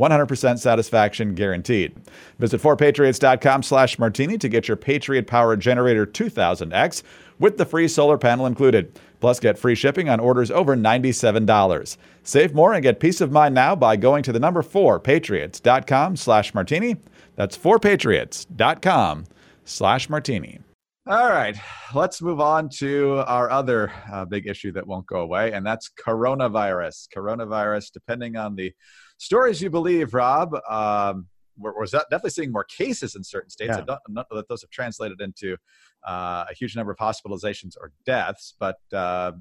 100% 0.00 0.58
satisfaction 0.58 1.34
guaranteed. 1.34 1.94
Visit 2.38 2.62
4patriots.com 2.62 3.62
slash 3.62 3.98
martini 3.98 4.38
to 4.38 4.48
get 4.48 4.66
your 4.66 4.76
Patriot 4.76 5.26
Power 5.26 5.56
Generator 5.56 6.06
2000X 6.06 7.02
with 7.38 7.58
the 7.58 7.66
free 7.66 7.86
solar 7.86 8.16
panel 8.16 8.46
included. 8.46 8.98
Plus, 9.20 9.38
get 9.38 9.58
free 9.58 9.74
shipping 9.74 10.08
on 10.08 10.18
orders 10.18 10.50
over 10.50 10.74
$97. 10.74 11.96
Save 12.22 12.54
more 12.54 12.72
and 12.72 12.82
get 12.82 13.00
peace 13.00 13.20
of 13.20 13.30
mind 13.30 13.54
now 13.54 13.76
by 13.76 13.96
going 13.96 14.22
to 14.22 14.32
the 14.32 14.40
number 14.40 14.62
4patriots.com 14.62 16.16
slash 16.16 16.54
martini. 16.54 16.96
That's 17.36 17.58
4patriots.com 17.58 19.26
slash 19.64 20.08
martini. 20.08 20.60
All 21.06 21.28
right, 21.28 21.56
let's 21.94 22.22
move 22.22 22.40
on 22.40 22.68
to 22.78 23.24
our 23.26 23.50
other 23.50 23.92
uh, 24.12 24.24
big 24.26 24.46
issue 24.46 24.70
that 24.72 24.86
won't 24.86 25.06
go 25.06 25.20
away, 25.20 25.52
and 25.52 25.66
that's 25.66 25.90
coronavirus. 25.98 27.08
Coronavirus, 27.14 27.90
depending 27.92 28.36
on 28.36 28.54
the 28.54 28.72
stories 29.20 29.60
you 29.60 29.68
believe, 29.68 30.14
Rob, 30.14 30.54
um, 30.68 31.26
we're, 31.58 31.76
we're, 31.76 31.86
definitely 31.86 32.30
seeing 32.30 32.50
more 32.50 32.64
cases 32.64 33.14
in 33.14 33.22
certain 33.22 33.50
states. 33.50 33.72
Yeah. 33.76 33.82
I 33.82 33.84
don't 33.84 34.00
know 34.08 34.24
that 34.32 34.48
those 34.48 34.62
have 34.62 34.70
translated 34.70 35.20
into 35.20 35.56
uh, 36.08 36.46
a 36.50 36.54
huge 36.54 36.74
number 36.74 36.90
of 36.90 36.98
hospitalizations 36.98 37.76
or 37.78 37.92
deaths, 38.06 38.54
but 38.58 38.78
uh, 38.94 39.32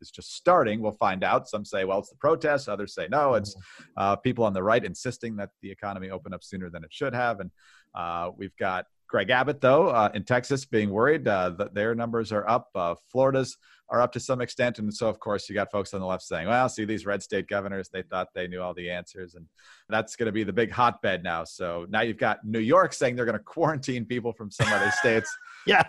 it's 0.00 0.10
just 0.10 0.34
starting. 0.34 0.80
We'll 0.80 0.92
find 0.92 1.22
out. 1.22 1.46
Some 1.46 1.66
say, 1.66 1.84
well, 1.84 1.98
it's 1.98 2.08
the 2.08 2.16
protests. 2.16 2.68
Others 2.68 2.94
say, 2.94 3.06
no, 3.10 3.34
it's 3.34 3.54
mm-hmm. 3.54 3.84
uh, 3.98 4.16
people 4.16 4.44
on 4.44 4.54
the 4.54 4.62
right 4.62 4.82
insisting 4.82 5.36
that 5.36 5.50
the 5.60 5.70
economy 5.70 6.08
open 6.08 6.32
up 6.32 6.42
sooner 6.42 6.70
than 6.70 6.82
it 6.82 6.92
should 6.92 7.14
have. 7.14 7.40
And 7.40 7.50
uh, 7.94 8.30
we've 8.34 8.56
got 8.56 8.86
Greg 9.08 9.30
Abbott, 9.30 9.60
though, 9.60 9.88
uh, 9.88 10.10
in 10.14 10.24
Texas, 10.24 10.64
being 10.66 10.90
worried 10.90 11.26
uh, 11.26 11.50
that 11.50 11.74
their 11.74 11.94
numbers 11.94 12.30
are 12.30 12.48
up. 12.48 12.68
Uh, 12.74 12.94
Florida's 13.10 13.56
are 13.90 14.00
up 14.00 14.12
to 14.12 14.20
some 14.20 14.40
extent. 14.40 14.78
And 14.78 14.92
so, 14.92 15.08
of 15.08 15.18
course, 15.18 15.48
you 15.48 15.54
got 15.54 15.70
folks 15.70 15.94
on 15.94 16.00
the 16.00 16.06
left 16.06 16.22
saying, 16.22 16.46
well, 16.46 16.68
see, 16.68 16.84
these 16.84 17.06
red 17.06 17.22
state 17.22 17.48
governors, 17.48 17.88
they 17.88 18.02
thought 18.02 18.28
they 18.34 18.46
knew 18.46 18.60
all 18.60 18.74
the 18.74 18.90
answers. 18.90 19.34
And 19.34 19.46
that's 19.88 20.14
going 20.14 20.26
to 20.26 20.32
be 20.32 20.44
the 20.44 20.52
big 20.52 20.70
hotbed 20.70 21.22
now. 21.22 21.44
So 21.44 21.86
now 21.88 22.02
you've 22.02 22.18
got 22.18 22.44
New 22.44 22.58
York 22.58 22.92
saying 22.92 23.16
they're 23.16 23.24
going 23.24 23.38
to 23.38 23.44
quarantine 23.44 24.04
people 24.04 24.32
from 24.32 24.50
some 24.50 24.70
other 24.72 24.90
states. 24.90 25.34
yeah. 25.66 25.84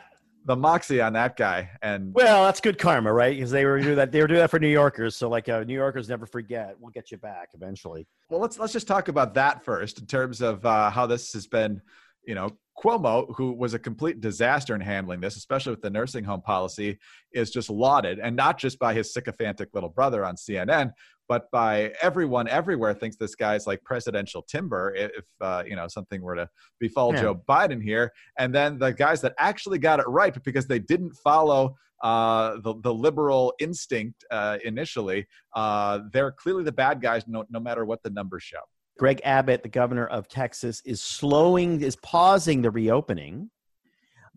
The 0.45 0.55
moxie 0.55 1.01
on 1.01 1.13
that 1.13 1.35
guy, 1.35 1.69
and 1.81 2.13
well, 2.13 2.45
that's 2.45 2.61
good 2.61 2.77
karma, 2.77 3.11
right? 3.11 3.35
Because 3.35 3.51
they 3.51 3.65
were 3.65 3.77
doing 3.81 3.97
that. 3.97 4.13
They 4.13 4.21
were 4.21 4.27
doing 4.27 4.39
that 4.39 4.49
for 4.49 4.57
New 4.57 4.69
Yorkers. 4.69 5.17
So, 5.17 5.27
like, 5.27 5.49
uh, 5.49 5.65
New 5.65 5.73
Yorkers 5.73 6.07
never 6.07 6.25
forget. 6.25 6.75
We'll 6.79 6.91
get 6.91 7.11
you 7.11 7.17
back 7.17 7.49
eventually. 7.53 8.07
Well, 8.29 8.39
let's 8.39 8.57
let's 8.57 8.71
just 8.71 8.87
talk 8.87 9.09
about 9.09 9.33
that 9.33 9.65
first 9.65 9.99
in 9.99 10.05
terms 10.07 10.41
of 10.41 10.65
uh, 10.65 10.89
how 10.91 11.05
this 11.05 11.33
has 11.33 11.45
been 11.45 11.81
you 12.29 12.35
know, 12.35 12.51
Cuomo, 12.79 13.35
who 13.35 13.51
was 13.51 13.73
a 13.73 13.79
complete 13.79 14.21
disaster 14.21 14.73
in 14.73 14.81
handling 14.81 15.19
this, 15.19 15.35
especially 15.35 15.71
with 15.71 15.81
the 15.81 15.89
nursing 15.89 16.23
home 16.23 16.41
policy, 16.41 16.97
is 17.33 17.51
just 17.51 17.69
lauded, 17.69 18.19
and 18.19 18.35
not 18.35 18.57
just 18.57 18.79
by 18.79 18.93
his 18.93 19.13
sycophantic 19.13 19.69
little 19.73 19.89
brother 19.89 20.23
on 20.23 20.35
CNN, 20.35 20.93
but 21.27 21.51
by 21.51 21.93
everyone 22.01 22.47
everywhere 22.47 22.93
thinks 22.93 23.17
this 23.17 23.35
guy's 23.35 23.67
like 23.67 23.83
presidential 23.83 24.41
timber 24.41 24.93
if 24.95 25.25
uh, 25.41 25.63
you 25.65 25.75
know 25.75 25.87
something 25.87 26.21
were 26.21 26.35
to 26.35 26.49
befall 26.79 27.13
yeah. 27.13 27.21
Joe 27.21 27.43
Biden 27.47 27.83
here. 27.83 28.11
And 28.37 28.53
then 28.55 28.79
the 28.79 28.91
guys 28.91 29.21
that 29.21 29.35
actually 29.37 29.77
got 29.77 29.99
it 29.99 30.07
right, 30.07 30.33
but 30.33 30.43
because 30.43 30.65
they 30.65 30.79
didn't 30.79 31.11
follow 31.11 31.75
uh, 32.01 32.57
the 32.63 32.75
the 32.81 32.93
liberal 32.93 33.53
instinct 33.59 34.23
uh, 34.31 34.57
initially, 34.63 35.27
uh, 35.53 35.99
they're 36.13 36.31
clearly 36.31 36.63
the 36.63 36.71
bad 36.71 37.01
guys, 37.01 37.23
no, 37.27 37.45
no 37.49 37.59
matter 37.59 37.83
what 37.83 38.01
the 38.03 38.09
numbers 38.09 38.43
show. 38.43 38.61
Greg 38.99 39.21
Abbott, 39.23 39.63
the 39.63 39.69
governor 39.69 40.05
of 40.07 40.27
Texas, 40.27 40.81
is 40.85 41.01
slowing, 41.01 41.81
is 41.81 41.95
pausing 41.95 42.61
the 42.61 42.69
reopening 42.69 43.49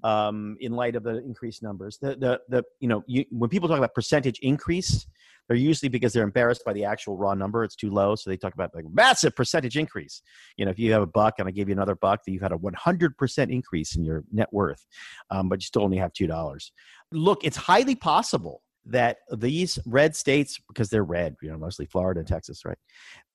um, 0.04 0.56
in 0.60 0.72
light 0.72 0.94
of 0.94 1.02
the 1.02 1.18
increased 1.24 1.64
numbers. 1.64 1.98
The, 2.00 2.14
the, 2.14 2.40
the 2.48 2.62
you 2.78 2.86
know, 2.86 3.02
you, 3.08 3.24
when 3.30 3.50
people 3.50 3.68
talk 3.68 3.78
about 3.78 3.92
percentage 3.92 4.38
increase, 4.38 5.04
they're 5.48 5.56
usually 5.56 5.88
because 5.88 6.12
they're 6.12 6.22
embarrassed 6.22 6.62
by 6.64 6.72
the 6.72 6.84
actual 6.84 7.16
raw 7.16 7.34
number. 7.34 7.64
It's 7.64 7.74
too 7.74 7.90
low, 7.90 8.14
so 8.14 8.30
they 8.30 8.36
talk 8.36 8.54
about 8.54 8.70
like 8.72 8.84
massive 8.92 9.34
percentage 9.34 9.76
increase. 9.76 10.22
You 10.56 10.64
know, 10.64 10.70
if 10.70 10.78
you 10.78 10.92
have 10.92 11.02
a 11.02 11.06
buck 11.06 11.34
and 11.38 11.48
I 11.48 11.50
give 11.50 11.68
you 11.68 11.74
another 11.74 11.96
buck, 11.96 12.20
that 12.24 12.32
you've 12.32 12.42
had 12.42 12.52
a 12.52 12.56
100% 12.56 13.52
increase 13.52 13.96
in 13.96 14.04
your 14.04 14.22
net 14.32 14.48
worth, 14.52 14.86
um, 15.32 15.48
but 15.48 15.60
you 15.60 15.64
still 15.64 15.82
only 15.82 15.96
have 15.96 16.12
two 16.12 16.28
dollars. 16.28 16.72
Look, 17.10 17.42
it's 17.42 17.56
highly 17.56 17.96
possible 17.96 18.61
that 18.86 19.18
these 19.36 19.78
red 19.86 20.16
states, 20.16 20.58
because 20.68 20.88
they're 20.88 21.04
red, 21.04 21.36
you 21.40 21.50
know, 21.50 21.58
mostly 21.58 21.86
Florida 21.86 22.20
and 22.20 22.28
Texas, 22.28 22.64
right? 22.64 22.78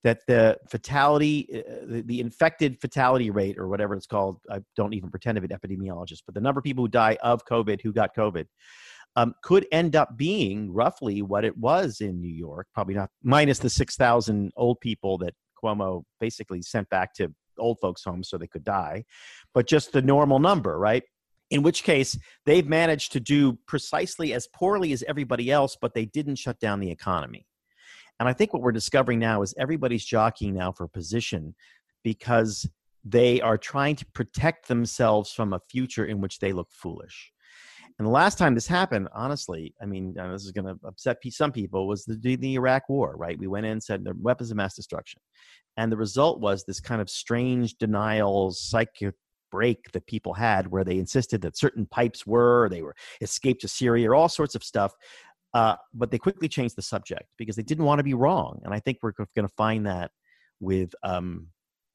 That 0.03 0.19
the 0.27 0.57
fatality, 0.69 1.47
uh, 1.53 1.85
the, 1.87 2.01
the, 2.01 2.19
infected 2.19 2.79
fatality 2.79 3.29
rate, 3.29 3.57
or 3.57 3.67
whatever 3.67 3.93
it's 3.93 4.07
called, 4.07 4.39
I 4.49 4.59
don't 4.75 4.93
even 4.93 5.09
pretend 5.09 5.37
to 5.37 5.41
be 5.41 5.53
an 5.53 5.59
epidemiologist, 5.59 6.23
but 6.25 6.35
the 6.35 6.41
number 6.41 6.59
of 6.59 6.65
people 6.65 6.83
who 6.83 6.89
die 6.89 7.17
of 7.21 7.45
COVID 7.45 7.81
who 7.81 7.93
got 7.93 8.15
COVID 8.15 8.45
um, 9.15 9.33
could 9.41 9.65
end 9.71 9.95
up 9.95 10.17
being 10.17 10.71
roughly 10.71 11.21
what 11.21 11.45
it 11.45 11.57
was 11.57 12.01
in 12.01 12.21
New 12.21 12.33
York, 12.33 12.67
probably 12.73 12.93
not 12.93 13.09
minus 13.23 13.59
the 13.59 13.69
6,000 13.69 14.51
old 14.55 14.79
people 14.79 15.17
that 15.19 15.33
Cuomo 15.61 16.03
basically 16.19 16.61
sent 16.61 16.89
back 16.89 17.13
to 17.15 17.33
old 17.57 17.79
folks' 17.81 18.03
homes 18.03 18.29
so 18.29 18.37
they 18.37 18.47
could 18.47 18.63
die, 18.63 19.03
but 19.53 19.67
just 19.67 19.91
the 19.91 20.01
normal 20.01 20.39
number, 20.39 20.77
right? 20.77 21.03
In 21.49 21.63
which 21.63 21.83
case 21.83 22.17
they've 22.45 22.67
managed 22.67 23.11
to 23.13 23.19
do 23.19 23.57
precisely 23.67 24.33
as 24.33 24.47
poorly 24.53 24.91
as 24.91 25.03
everybody 25.07 25.51
else, 25.51 25.77
but 25.79 25.93
they 25.93 26.05
didn't 26.05 26.35
shut 26.35 26.59
down 26.59 26.79
the 26.79 26.91
economy. 26.91 27.47
And 28.19 28.27
I 28.27 28.33
think 28.33 28.53
what 28.53 28.61
we're 28.61 28.71
discovering 28.71 29.19
now 29.19 29.41
is 29.41 29.53
everybody's 29.57 30.03
jockeying 30.03 30.55
now 30.55 30.71
for 30.71 30.87
position 30.87 31.55
because 32.03 32.69
they 33.05 33.39
are 33.41 33.57
trying 33.57 33.95
to 33.95 34.05
protect 34.07 34.67
themselves 34.67 35.31
from 35.31 35.53
a 35.53 35.61
future 35.69 36.05
in 36.05 36.19
which 36.19 36.39
they 36.39 36.51
look 36.51 36.67
foolish. 36.71 37.31
And 37.99 38.05
the 38.05 38.11
last 38.11 38.37
time 38.37 38.53
this 38.53 38.67
happened, 38.67 39.07
honestly, 39.13 39.73
I 39.81 39.85
mean, 39.85 40.15
uh, 40.19 40.31
this 40.31 40.45
is 40.45 40.51
going 40.51 40.65
to 40.65 40.77
upset 40.85 41.17
some 41.31 41.51
people, 41.51 41.87
was 41.87 42.05
the, 42.05 42.35
the 42.35 42.53
Iraq 42.53 42.89
War, 42.89 43.15
right? 43.17 43.39
We 43.39 43.47
went 43.47 43.65
in 43.65 43.73
and 43.73 43.83
said 43.83 44.05
weapons 44.21 44.51
of 44.51 44.57
mass 44.57 44.75
destruction. 44.75 45.21
And 45.77 45.91
the 45.91 45.97
result 45.97 46.39
was 46.39 46.63
this 46.63 46.79
kind 46.79 47.01
of 47.01 47.09
strange 47.09 47.75
denial, 47.75 48.51
psychic 48.51 49.15
break 49.51 49.91
that 49.91 50.07
people 50.07 50.33
had 50.33 50.67
where 50.67 50.83
they 50.83 50.97
insisted 50.97 51.41
that 51.41 51.57
certain 51.57 51.85
pipes 51.85 52.25
were, 52.25 52.67
they 52.69 52.81
were 52.81 52.95
escaped 53.21 53.61
to 53.61 53.67
Syria, 53.67 54.09
or 54.09 54.15
all 54.15 54.29
sorts 54.29 54.55
of 54.55 54.63
stuff. 54.63 54.93
Uh, 55.53 55.75
but 55.93 56.11
they 56.11 56.17
quickly 56.17 56.47
changed 56.47 56.75
the 56.75 56.81
subject 56.81 57.23
because 57.37 57.55
they 57.55 57.63
didn't 57.63 57.85
want 57.85 57.99
to 57.99 58.03
be 58.03 58.13
wrong. 58.13 58.59
And 58.63 58.73
I 58.73 58.79
think 58.79 58.99
we're 59.01 59.13
going 59.13 59.47
to 59.47 59.53
find 59.55 59.85
that 59.87 60.11
with 60.59 60.93
um, 61.03 61.47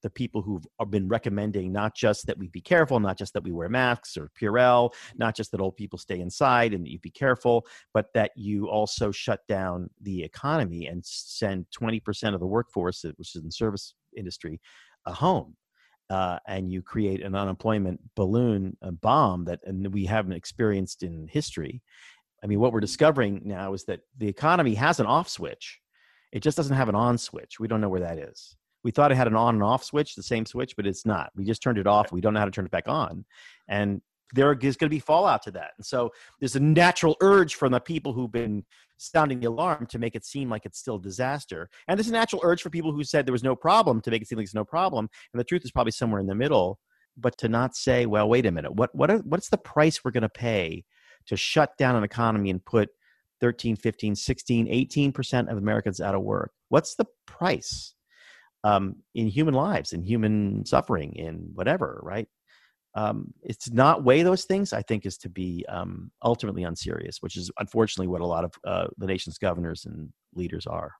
the 0.02 0.10
people 0.10 0.42
who've 0.42 0.66
uh, 0.80 0.84
been 0.84 1.08
recommending 1.08 1.72
not 1.72 1.94
just 1.94 2.26
that 2.26 2.38
we 2.38 2.48
be 2.48 2.60
careful, 2.60 2.98
not 3.00 3.16
just 3.16 3.32
that 3.34 3.44
we 3.44 3.52
wear 3.52 3.68
masks 3.68 4.16
or 4.16 4.30
Purell, 4.40 4.92
not 5.16 5.36
just 5.36 5.50
that 5.52 5.60
old 5.60 5.76
people 5.76 5.98
stay 5.98 6.20
inside 6.20 6.74
and 6.74 6.84
that 6.84 6.90
you 6.90 6.98
be 6.98 7.10
careful, 7.10 7.66
but 7.94 8.06
that 8.14 8.32
you 8.36 8.68
also 8.68 9.10
shut 9.10 9.40
down 9.48 9.88
the 10.00 10.22
economy 10.22 10.86
and 10.86 11.04
send 11.04 11.66
20% 11.78 12.34
of 12.34 12.40
the 12.40 12.46
workforce, 12.46 13.04
which 13.16 13.34
is 13.34 13.36
in 13.36 13.44
the 13.44 13.52
service 13.52 13.94
industry, 14.16 14.60
a 15.06 15.12
home 15.12 15.56
uh, 16.12 16.38
and 16.46 16.70
you 16.70 16.82
create 16.82 17.22
an 17.22 17.34
unemployment 17.34 17.98
balloon 18.14 18.76
a 18.82 18.92
bomb 18.92 19.46
that 19.46 19.60
and 19.64 19.90
we 19.94 20.04
haven't 20.04 20.34
experienced 20.34 21.02
in 21.02 21.26
history. 21.26 21.80
I 22.44 22.46
mean, 22.46 22.60
what 22.60 22.74
we're 22.74 22.80
discovering 22.80 23.40
now 23.46 23.72
is 23.72 23.84
that 23.84 24.00
the 24.18 24.28
economy 24.28 24.74
has 24.74 25.00
an 25.00 25.06
off 25.06 25.30
switch. 25.30 25.80
It 26.30 26.42
just 26.42 26.58
doesn't 26.58 26.76
have 26.76 26.90
an 26.90 26.94
on 26.94 27.16
switch. 27.16 27.58
We 27.58 27.66
don't 27.66 27.80
know 27.80 27.88
where 27.88 28.00
that 28.00 28.18
is. 28.18 28.56
We 28.84 28.90
thought 28.90 29.10
it 29.10 29.16
had 29.16 29.26
an 29.26 29.36
on 29.36 29.54
and 29.54 29.64
off 29.64 29.84
switch, 29.84 30.14
the 30.14 30.22
same 30.22 30.44
switch, 30.44 30.76
but 30.76 30.86
it's 30.86 31.06
not. 31.06 31.30
We 31.34 31.44
just 31.44 31.62
turned 31.62 31.78
it 31.78 31.86
off. 31.86 32.12
We 32.12 32.20
don't 32.20 32.34
know 32.34 32.40
how 32.40 32.46
to 32.46 32.50
turn 32.50 32.66
it 32.66 32.70
back 32.70 32.88
on. 32.88 33.24
And 33.66 34.02
there 34.32 34.52
is 34.52 34.76
going 34.76 34.88
to 34.88 34.94
be 34.94 34.98
fallout 34.98 35.42
to 35.42 35.50
that. 35.52 35.72
And 35.76 35.84
so 35.84 36.10
there's 36.40 36.56
a 36.56 36.60
natural 36.60 37.16
urge 37.20 37.54
from 37.54 37.72
the 37.72 37.80
people 37.80 38.12
who've 38.12 38.32
been 38.32 38.64
sounding 38.96 39.40
the 39.40 39.48
alarm 39.48 39.86
to 39.86 39.98
make 39.98 40.14
it 40.14 40.24
seem 40.24 40.48
like 40.48 40.64
it's 40.64 40.78
still 40.78 40.96
a 40.96 41.02
disaster. 41.02 41.68
And 41.88 41.98
there's 41.98 42.08
a 42.08 42.12
natural 42.12 42.40
urge 42.44 42.62
for 42.62 42.70
people 42.70 42.92
who 42.92 43.04
said 43.04 43.26
there 43.26 43.32
was 43.32 43.42
no 43.42 43.56
problem 43.56 44.00
to 44.02 44.10
make 44.10 44.22
it 44.22 44.28
seem 44.28 44.38
like 44.38 44.44
it's 44.44 44.54
no 44.54 44.64
problem. 44.64 45.08
And 45.32 45.40
the 45.40 45.44
truth 45.44 45.64
is 45.64 45.72
probably 45.72 45.92
somewhere 45.92 46.20
in 46.20 46.26
the 46.26 46.34
middle. 46.34 46.78
But 47.16 47.36
to 47.38 47.48
not 47.48 47.76
say, 47.76 48.06
well, 48.06 48.26
wait 48.26 48.46
a 48.46 48.50
minute, 48.50 48.74
what 48.74 48.94
what 48.94 49.10
are, 49.10 49.18
what's 49.18 49.50
the 49.50 49.58
price 49.58 50.02
we're 50.02 50.12
going 50.12 50.22
to 50.22 50.30
pay 50.30 50.84
to 51.26 51.36
shut 51.36 51.76
down 51.76 51.94
an 51.94 52.04
economy 52.04 52.48
and 52.48 52.64
put 52.64 52.88
13, 53.42 53.76
15, 53.76 54.16
16, 54.16 54.66
18% 54.66 55.50
of 55.50 55.58
Americans 55.58 56.00
out 56.00 56.14
of 56.14 56.22
work? 56.22 56.52
What's 56.70 56.94
the 56.94 57.04
price 57.26 57.94
um, 58.64 58.96
in 59.14 59.26
human 59.26 59.52
lives, 59.52 59.92
in 59.92 60.02
human 60.02 60.64
suffering, 60.64 61.12
in 61.16 61.50
whatever, 61.52 62.00
right? 62.02 62.28
Um, 62.94 63.32
it's 63.42 63.70
not 63.70 64.04
weigh 64.04 64.22
those 64.22 64.44
things, 64.44 64.72
I 64.72 64.82
think, 64.82 65.06
is 65.06 65.16
to 65.18 65.28
be 65.28 65.64
um, 65.68 66.10
ultimately 66.22 66.64
unserious, 66.64 67.18
which 67.20 67.36
is 67.36 67.50
unfortunately 67.58 68.08
what 68.08 68.20
a 68.20 68.26
lot 68.26 68.44
of 68.44 68.52
uh, 68.66 68.86
the 68.98 69.06
nation's 69.06 69.38
governors 69.38 69.84
and 69.86 70.10
leaders 70.34 70.66
are. 70.66 70.92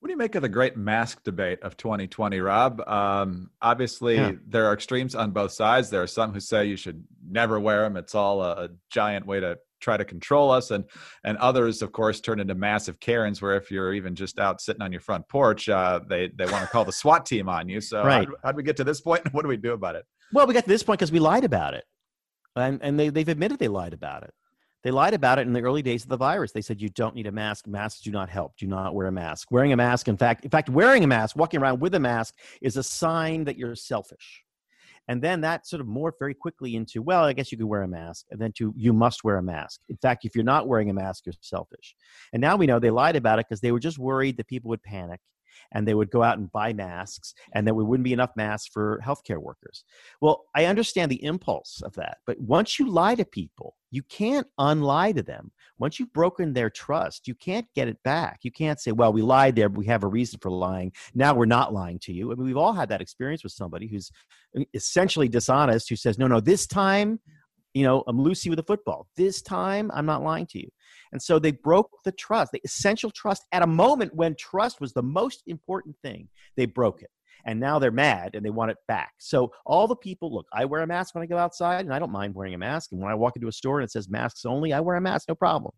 What 0.00 0.08
do 0.08 0.12
you 0.12 0.18
make 0.18 0.34
of 0.34 0.42
the 0.42 0.48
great 0.48 0.76
mask 0.76 1.24
debate 1.24 1.60
of 1.62 1.76
2020, 1.76 2.40
Rob? 2.40 2.86
Um, 2.86 3.50
obviously, 3.62 4.16
yeah. 4.16 4.32
there 4.46 4.66
are 4.66 4.74
extremes 4.74 5.14
on 5.14 5.30
both 5.30 5.52
sides. 5.52 5.88
There 5.88 6.02
are 6.02 6.06
some 6.06 6.32
who 6.32 6.40
say 6.40 6.66
you 6.66 6.76
should 6.76 7.02
never 7.28 7.58
wear 7.58 7.82
them. 7.82 7.96
It's 7.96 8.14
all 8.14 8.42
a, 8.42 8.64
a 8.64 8.68
giant 8.90 9.26
way 9.26 9.40
to 9.40 9.58
try 9.80 9.96
to 9.96 10.04
control 10.04 10.50
us 10.50 10.70
and 10.70 10.84
and 11.24 11.36
others 11.38 11.82
of 11.82 11.92
course 11.92 12.20
turn 12.20 12.40
into 12.40 12.54
massive 12.54 12.98
karens 12.98 13.42
where 13.42 13.56
if 13.56 13.70
you're 13.70 13.92
even 13.92 14.14
just 14.14 14.38
out 14.38 14.60
sitting 14.60 14.80
on 14.80 14.90
your 14.90 15.02
front 15.02 15.28
porch 15.28 15.68
uh, 15.68 16.00
they 16.08 16.28
they 16.34 16.46
want 16.46 16.62
to 16.62 16.68
call 16.68 16.84
the 16.84 16.92
swat 16.92 17.26
team 17.26 17.48
on 17.48 17.68
you 17.68 17.80
so 17.80 18.02
right. 18.02 18.26
how 18.42 18.52
do 18.52 18.56
we 18.56 18.62
get 18.62 18.76
to 18.76 18.84
this 18.84 19.02
point 19.02 19.22
what 19.34 19.42
do 19.42 19.48
we 19.48 19.56
do 19.56 19.72
about 19.72 19.94
it 19.94 20.06
well, 20.32 20.46
we 20.46 20.54
got 20.54 20.64
to 20.64 20.68
this 20.68 20.82
point 20.82 20.98
because 20.98 21.12
we 21.12 21.18
lied 21.18 21.44
about 21.44 21.74
it, 21.74 21.84
and 22.54 22.80
and 22.82 22.98
they 22.98 23.08
they've 23.08 23.28
admitted 23.28 23.58
they 23.58 23.68
lied 23.68 23.92
about 23.92 24.22
it. 24.22 24.32
They 24.82 24.92
lied 24.92 25.14
about 25.14 25.40
it 25.40 25.46
in 25.48 25.52
the 25.52 25.62
early 25.62 25.82
days 25.82 26.04
of 26.04 26.10
the 26.10 26.16
virus. 26.16 26.52
They 26.52 26.60
said 26.60 26.80
you 26.80 26.88
don't 26.88 27.16
need 27.16 27.26
a 27.26 27.32
mask. 27.32 27.66
Masks 27.66 28.00
do 28.00 28.12
not 28.12 28.28
help. 28.28 28.56
Do 28.56 28.68
not 28.68 28.94
wear 28.94 29.08
a 29.08 29.12
mask. 29.12 29.50
Wearing 29.50 29.72
a 29.72 29.76
mask, 29.76 30.06
in 30.06 30.16
fact, 30.16 30.44
in 30.44 30.50
fact, 30.50 30.68
wearing 30.68 31.02
a 31.02 31.08
mask, 31.08 31.34
walking 31.34 31.60
around 31.60 31.80
with 31.80 31.94
a 31.96 31.98
mask, 32.00 32.34
is 32.62 32.76
a 32.76 32.84
sign 32.84 33.44
that 33.44 33.56
you're 33.56 33.74
selfish. 33.74 34.44
And 35.08 35.22
then 35.22 35.40
that 35.40 35.66
sort 35.66 35.80
of 35.80 35.86
morphed 35.86 36.18
very 36.18 36.34
quickly 36.34 36.74
into, 36.74 37.00
well, 37.00 37.24
I 37.24 37.32
guess 37.32 37.50
you 37.50 37.58
could 37.58 37.66
wear 37.66 37.82
a 37.82 37.88
mask, 37.88 38.26
and 38.30 38.40
then 38.40 38.52
to 38.58 38.72
you 38.76 38.92
must 38.92 39.24
wear 39.24 39.38
a 39.38 39.42
mask. 39.42 39.80
In 39.88 39.96
fact, 39.96 40.24
if 40.24 40.34
you're 40.34 40.44
not 40.44 40.68
wearing 40.68 40.90
a 40.90 40.94
mask, 40.94 41.26
you're 41.26 41.34
selfish. 41.40 41.94
And 42.32 42.40
now 42.40 42.56
we 42.56 42.66
know 42.66 42.78
they 42.78 42.90
lied 42.90 43.16
about 43.16 43.38
it 43.38 43.46
because 43.48 43.60
they 43.60 43.72
were 43.72 43.80
just 43.80 43.98
worried 43.98 44.36
that 44.36 44.48
people 44.48 44.68
would 44.68 44.82
panic 44.82 45.20
and 45.72 45.86
they 45.86 45.94
would 45.94 46.10
go 46.10 46.22
out 46.22 46.38
and 46.38 46.50
buy 46.52 46.72
masks 46.72 47.34
and 47.54 47.66
there 47.66 47.74
wouldn't 47.74 48.04
be 48.04 48.12
enough 48.12 48.30
masks 48.36 48.68
for 48.72 49.00
healthcare 49.04 49.38
workers. 49.38 49.84
Well, 50.20 50.44
I 50.54 50.66
understand 50.66 51.10
the 51.10 51.22
impulse 51.24 51.82
of 51.84 51.94
that, 51.94 52.18
but 52.26 52.40
once 52.40 52.78
you 52.78 52.90
lie 52.90 53.14
to 53.14 53.24
people, 53.24 53.76
you 53.90 54.02
can't 54.02 54.46
unlie 54.58 55.14
to 55.14 55.22
them. 55.22 55.52
Once 55.78 55.98
you've 55.98 56.12
broken 56.12 56.52
their 56.52 56.70
trust, 56.70 57.28
you 57.28 57.34
can't 57.34 57.66
get 57.74 57.88
it 57.88 58.02
back. 58.02 58.40
You 58.42 58.50
can't 58.50 58.80
say, 58.80 58.92
well, 58.92 59.12
we 59.12 59.22
lied 59.22 59.56
there, 59.56 59.68
but 59.68 59.78
we 59.78 59.86
have 59.86 60.04
a 60.04 60.08
reason 60.08 60.38
for 60.40 60.50
lying. 60.50 60.92
Now 61.14 61.34
we're 61.34 61.46
not 61.46 61.72
lying 61.72 61.98
to 62.00 62.12
you. 62.12 62.32
I 62.32 62.34
mean, 62.34 62.46
we've 62.46 62.56
all 62.56 62.72
had 62.72 62.88
that 62.88 63.00
experience 63.00 63.42
with 63.42 63.52
somebody 63.52 63.86
who's 63.86 64.10
uh, 64.58 64.64
essentially 64.74 65.28
dishonest, 65.28 65.88
who 65.88 65.96
says, 65.96 66.18
no, 66.18 66.26
no, 66.26 66.40
this 66.40 66.66
time 66.66 67.20
you 67.76 67.82
know, 67.82 68.02
I'm 68.08 68.18
Lucy 68.18 68.48
with 68.48 68.58
a 68.58 68.62
football. 68.62 69.06
This 69.18 69.42
time, 69.42 69.90
I'm 69.92 70.06
not 70.06 70.22
lying 70.22 70.46
to 70.46 70.58
you. 70.58 70.68
And 71.12 71.22
so 71.22 71.38
they 71.38 71.52
broke 71.52 71.90
the 72.04 72.12
trust, 72.12 72.52
the 72.52 72.60
essential 72.64 73.10
trust, 73.10 73.44
at 73.52 73.62
a 73.62 73.66
moment 73.66 74.14
when 74.14 74.34
trust 74.38 74.80
was 74.80 74.92
the 74.92 75.02
most 75.02 75.42
important 75.46 75.96
thing. 76.02 76.28
They 76.56 76.66
broke 76.66 77.02
it. 77.02 77.10
and 77.46 77.60
now 77.60 77.78
they're 77.78 77.90
mad 77.90 78.34
and 78.34 78.44
they 78.44 78.50
want 78.50 78.72
it 78.72 78.76
back. 78.88 79.12
So 79.18 79.52
all 79.64 79.86
the 79.86 79.96
people, 79.96 80.34
look, 80.34 80.46
I 80.52 80.64
wear 80.64 80.82
a 80.82 80.86
mask 80.86 81.14
when 81.14 81.22
I 81.22 81.26
go 81.26 81.38
outside, 81.38 81.84
and 81.84 81.94
I 81.94 81.98
don't 81.98 82.10
mind 82.10 82.34
wearing 82.34 82.54
a 82.54 82.58
mask. 82.58 82.92
And 82.92 83.00
when 83.00 83.10
I 83.10 83.14
walk 83.14 83.36
into 83.36 83.48
a 83.48 83.52
store 83.52 83.78
and 83.78 83.86
it 83.86 83.92
says 83.92 84.08
masks 84.08 84.44
only, 84.44 84.72
I 84.72 84.80
wear 84.80 84.96
a 84.96 85.00
mask, 85.00 85.28
no 85.28 85.34
problem. 85.34 85.72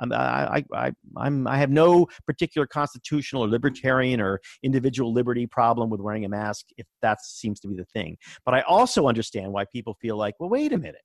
I'm, 0.00 0.12
I, 0.12 0.64
I, 0.74 0.92
I'm, 1.16 1.46
I 1.46 1.56
have 1.56 1.70
no 1.70 2.08
particular 2.26 2.66
constitutional 2.66 3.44
or 3.44 3.48
libertarian 3.48 4.20
or 4.20 4.40
individual 4.62 5.12
liberty 5.12 5.46
problem 5.46 5.88
with 5.88 6.00
wearing 6.00 6.24
a 6.24 6.28
mask 6.28 6.66
if 6.76 6.86
that 7.00 7.24
seems 7.24 7.60
to 7.60 7.68
be 7.68 7.76
the 7.76 7.84
thing. 7.86 8.16
But 8.44 8.54
I 8.54 8.62
also 8.62 9.06
understand 9.06 9.52
why 9.52 9.64
people 9.72 9.94
feel 10.02 10.16
like, 10.16 10.34
well, 10.38 10.50
wait 10.50 10.72
a 10.72 10.78
minute 10.78 11.02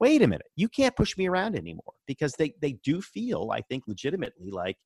wait 0.00 0.22
a 0.22 0.26
minute, 0.26 0.46
you 0.56 0.68
can't 0.68 0.96
push 0.96 1.16
me 1.16 1.28
around 1.28 1.56
anymore 1.56 1.92
because 2.06 2.32
they, 2.32 2.54
they 2.60 2.72
do 2.84 3.00
feel, 3.00 3.50
I 3.52 3.60
think, 3.60 3.84
legitimately 3.86 4.50
like 4.50 4.76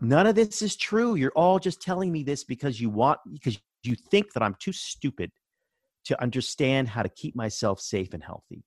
none 0.00 0.26
of 0.26 0.34
this 0.34 0.60
is 0.60 0.76
true. 0.76 1.14
You're 1.14 1.32
all 1.36 1.58
just 1.58 1.80
telling 1.80 2.10
me 2.12 2.22
this 2.22 2.44
because 2.44 2.80
you 2.80 2.90
want, 2.90 3.20
because 3.32 3.58
you 3.84 3.94
think 3.94 4.32
that 4.32 4.42
I'm 4.42 4.56
too 4.58 4.72
stupid 4.72 5.30
to 6.06 6.20
understand 6.22 6.88
how 6.88 7.02
to 7.02 7.08
keep 7.08 7.34
myself 7.34 7.80
safe 7.80 8.12
and 8.12 8.22
healthy. 8.22 8.64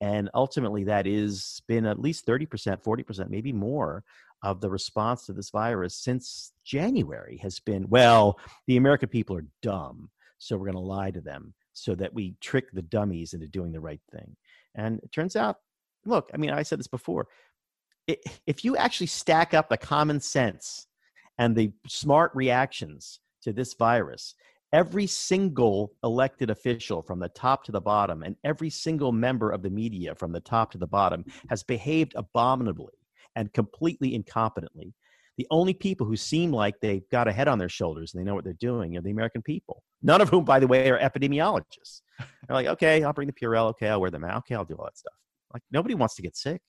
And 0.00 0.28
ultimately, 0.34 0.84
that 0.84 1.06
is 1.06 1.62
been 1.66 1.86
at 1.86 2.00
least 2.00 2.26
30%, 2.26 2.48
40%, 2.82 3.30
maybe 3.30 3.52
more 3.52 4.04
of 4.42 4.60
the 4.60 4.68
response 4.68 5.24
to 5.24 5.32
this 5.32 5.50
virus 5.50 5.96
since 5.96 6.52
January 6.64 7.38
has 7.42 7.60
been, 7.60 7.88
well, 7.88 8.38
the 8.66 8.76
American 8.76 9.08
people 9.08 9.36
are 9.36 9.46
dumb, 9.62 10.10
so 10.38 10.56
we're 10.56 10.66
going 10.66 10.74
to 10.74 10.80
lie 10.80 11.10
to 11.10 11.22
them 11.22 11.54
so 11.72 11.94
that 11.94 12.12
we 12.12 12.34
trick 12.40 12.70
the 12.72 12.82
dummies 12.82 13.32
into 13.32 13.48
doing 13.48 13.72
the 13.72 13.80
right 13.80 14.00
thing. 14.12 14.36
And 14.74 15.00
it 15.02 15.12
turns 15.12 15.36
out, 15.36 15.56
look, 16.04 16.30
I 16.34 16.36
mean, 16.36 16.50
I 16.50 16.62
said 16.62 16.78
this 16.78 16.88
before. 16.88 17.28
if 18.06 18.64
you 18.64 18.76
actually 18.76 19.06
stack 19.06 19.54
up 19.54 19.68
the 19.68 19.78
common 19.78 20.20
sense 20.20 20.86
and 21.38 21.56
the 21.56 21.72
smart 21.86 22.32
reactions 22.34 23.20
to 23.42 23.52
this 23.52 23.74
virus, 23.74 24.34
every 24.72 25.06
single 25.06 25.92
elected 26.02 26.50
official 26.50 27.00
from 27.00 27.20
the 27.20 27.28
top 27.28 27.64
to 27.64 27.72
the 27.72 27.80
bottom 27.80 28.22
and 28.22 28.36
every 28.44 28.68
single 28.68 29.12
member 29.12 29.50
of 29.50 29.62
the 29.62 29.70
media 29.70 30.14
from 30.14 30.32
the 30.32 30.40
top 30.40 30.72
to 30.72 30.78
the 30.78 30.86
bottom 30.86 31.24
has 31.48 31.62
behaved 31.62 32.12
abominably 32.16 32.92
and 33.36 33.52
completely 33.52 34.18
incompetently. 34.18 34.92
The 35.36 35.46
only 35.50 35.74
people 35.74 36.06
who 36.06 36.16
seem 36.16 36.52
like 36.52 36.74
they've 36.80 37.08
got 37.10 37.26
a 37.26 37.32
head 37.32 37.48
on 37.48 37.58
their 37.58 37.68
shoulders 37.68 38.14
and 38.14 38.20
they 38.20 38.24
know 38.24 38.34
what 38.34 38.44
they're 38.44 38.52
doing 38.54 38.96
are 38.96 39.00
the 39.00 39.10
American 39.10 39.42
people. 39.42 39.82
None 40.02 40.20
of 40.20 40.28
whom, 40.28 40.44
by 40.44 40.60
the 40.60 40.66
way, 40.66 40.88
are 40.90 40.98
epidemiologists. 40.98 42.02
They're 42.18 42.54
like, 42.54 42.66
okay, 42.66 43.02
I'll 43.02 43.12
bring 43.12 43.26
the 43.26 43.32
Purell. 43.32 43.70
Okay, 43.70 43.88
I'll 43.88 44.00
wear 44.00 44.10
the 44.10 44.18
mask. 44.18 44.38
Okay, 44.38 44.54
I'll 44.54 44.64
do 44.64 44.74
all 44.74 44.84
that 44.84 44.96
stuff. 44.96 45.14
Like 45.52 45.62
nobody 45.72 45.94
wants 45.94 46.14
to 46.16 46.22
get 46.22 46.36
sick 46.36 46.60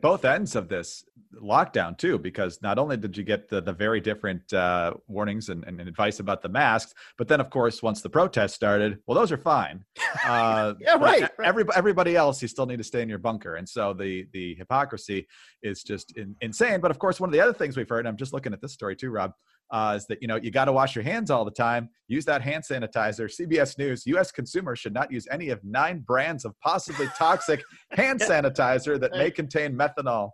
both 0.00 0.24
ends 0.24 0.54
of 0.54 0.68
this 0.68 1.04
lockdown 1.34 1.96
too 1.96 2.18
because 2.18 2.60
not 2.62 2.78
only 2.78 2.96
did 2.96 3.16
you 3.16 3.22
get 3.22 3.48
the, 3.48 3.60
the 3.60 3.72
very 3.72 4.00
different 4.00 4.50
uh, 4.52 4.94
warnings 5.08 5.50
and, 5.50 5.64
and, 5.64 5.80
advice 5.80 6.20
about 6.20 6.40
the 6.40 6.48
masks 6.48 6.94
but 7.16 7.28
then 7.28 7.40
of 7.40 7.50
course 7.50 7.82
once 7.82 8.00
the 8.00 8.08
protests 8.08 8.54
started 8.54 8.98
well 9.06 9.18
those 9.18 9.32
are 9.32 9.38
fine. 9.38 9.84
Uh, 10.24 10.74
yeah 10.80 10.94
right, 10.94 11.22
right. 11.22 11.30
Every, 11.44 11.64
everybody 11.76 12.16
else 12.16 12.42
you 12.42 12.48
still 12.48 12.66
need 12.66 12.78
to 12.78 12.84
stay 12.84 13.02
in 13.02 13.08
your 13.08 13.18
bunker. 13.18 13.56
And 13.56 13.68
so 13.68 13.92
the 13.92 14.26
the 14.32 14.54
hypocrisy 14.56 15.26
is 15.62 15.82
just 15.82 16.16
in, 16.16 16.34
insane. 16.40 16.80
But 16.80 16.90
of 16.90 16.98
course 16.98 17.20
one 17.20 17.28
of 17.28 17.32
the 17.32 17.40
other 17.40 17.52
things 17.52 17.76
we've 17.76 17.88
heard 17.88 18.06
i'm 18.06 18.16
just 18.16 18.32
looking 18.32 18.52
at 18.52 18.60
this 18.60 18.72
story 18.72 18.96
too 18.96 19.10
rob 19.10 19.32
uh, 19.70 19.94
is 19.96 20.06
that 20.06 20.20
you 20.22 20.28
know 20.28 20.36
you 20.36 20.50
got 20.50 20.64
to 20.66 20.72
wash 20.72 20.94
your 20.94 21.04
hands 21.04 21.30
all 21.30 21.44
the 21.44 21.50
time. 21.50 21.88
Use 22.06 22.24
that 22.24 22.42
hand 22.42 22.64
sanitizer. 22.64 23.28
CBS 23.28 23.78
News: 23.78 24.06
U.S. 24.06 24.30
consumers 24.30 24.78
should 24.78 24.94
not 24.94 25.10
use 25.12 25.26
any 25.30 25.50
of 25.50 25.62
nine 25.62 26.00
brands 26.00 26.44
of 26.44 26.58
possibly 26.60 27.06
toxic 27.18 27.62
hand 27.90 28.20
sanitizer 28.20 28.98
that 29.00 29.12
may 29.12 29.30
contain 29.30 29.76
methanol, 29.76 30.30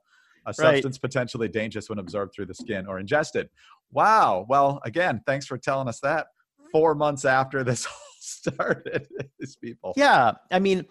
a 0.46 0.54
substance 0.54 0.96
right. 0.96 1.02
potentially 1.02 1.48
dangerous 1.48 1.88
when 1.88 1.98
absorbed 1.98 2.34
through 2.34 2.46
the 2.46 2.54
skin 2.54 2.86
or 2.86 2.98
ingested. 2.98 3.48
Wow. 3.92 4.46
Well, 4.48 4.80
again, 4.84 5.20
thanks 5.26 5.46
for 5.46 5.58
telling 5.58 5.88
us 5.88 6.00
that. 6.00 6.26
Four 6.72 6.94
months 6.94 7.24
after 7.24 7.62
this 7.62 7.86
all 7.86 7.92
started, 8.20 9.06
these 9.38 9.56
people. 9.56 9.94
Yeah, 9.96 10.32
I 10.50 10.58
mean. 10.58 10.86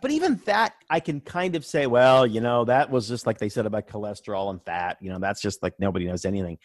But 0.00 0.10
even 0.10 0.40
that, 0.46 0.74
I 0.90 0.98
can 0.98 1.20
kind 1.20 1.54
of 1.54 1.64
say, 1.64 1.86
well, 1.86 2.26
you 2.26 2.40
know, 2.40 2.64
that 2.64 2.90
was 2.90 3.06
just 3.06 3.24
like 3.24 3.38
they 3.38 3.48
said 3.48 3.66
about 3.66 3.86
cholesterol 3.86 4.50
and 4.50 4.60
fat. 4.60 4.96
You 5.00 5.10
know, 5.10 5.20
that's 5.20 5.40
just 5.40 5.62
like 5.62 5.74
nobody 5.78 6.06
knows 6.06 6.24
anything 6.24 6.58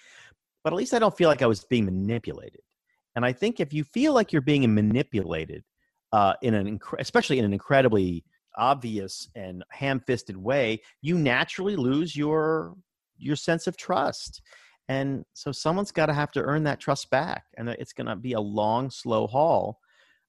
but 0.68 0.74
at 0.74 0.78
least 0.80 0.94
I 0.94 1.00
don't 1.00 1.16
feel 1.16 1.30
like 1.30 1.42
I 1.42 1.46
was 1.46 1.64
being 1.64 1.86
manipulated. 1.86 2.60
And 3.16 3.24
I 3.24 3.32
think 3.32 3.62
if 3.62 3.72
you 3.72 3.86
feel 3.86 4.12
like 4.12 4.34
you're 4.34 4.42
being 4.42 4.76
manipulated, 4.76 5.64
uh, 6.12 6.34
in 6.42 6.54
an 6.54 6.78
especially 7.00 7.40
in 7.40 7.46
an 7.46 7.54
incredibly 7.54 8.26
obvious 8.58 9.30
and 9.34 9.64
ham-fisted 9.72 10.36
way, 10.36 10.82
you 11.02 11.18
naturally 11.18 11.78
lose 11.78 12.18
your 12.18 12.76
your 13.18 13.38
sense 13.38 13.66
of 13.66 13.78
trust. 13.78 14.42
And 14.90 15.24
so 15.32 15.54
someone's 15.54 15.94
got 15.94 16.08
to 16.08 16.14
have 16.14 16.34
to 16.34 16.42
earn 16.42 16.64
that 16.64 16.82
trust 16.82 17.10
back, 17.12 17.46
and 17.58 17.70
it's 17.70 17.94
going 17.94 18.08
to 18.08 18.18
be 18.18 18.34
a 18.34 18.42
long, 18.42 18.90
slow 18.90 19.26
haul. 19.26 19.80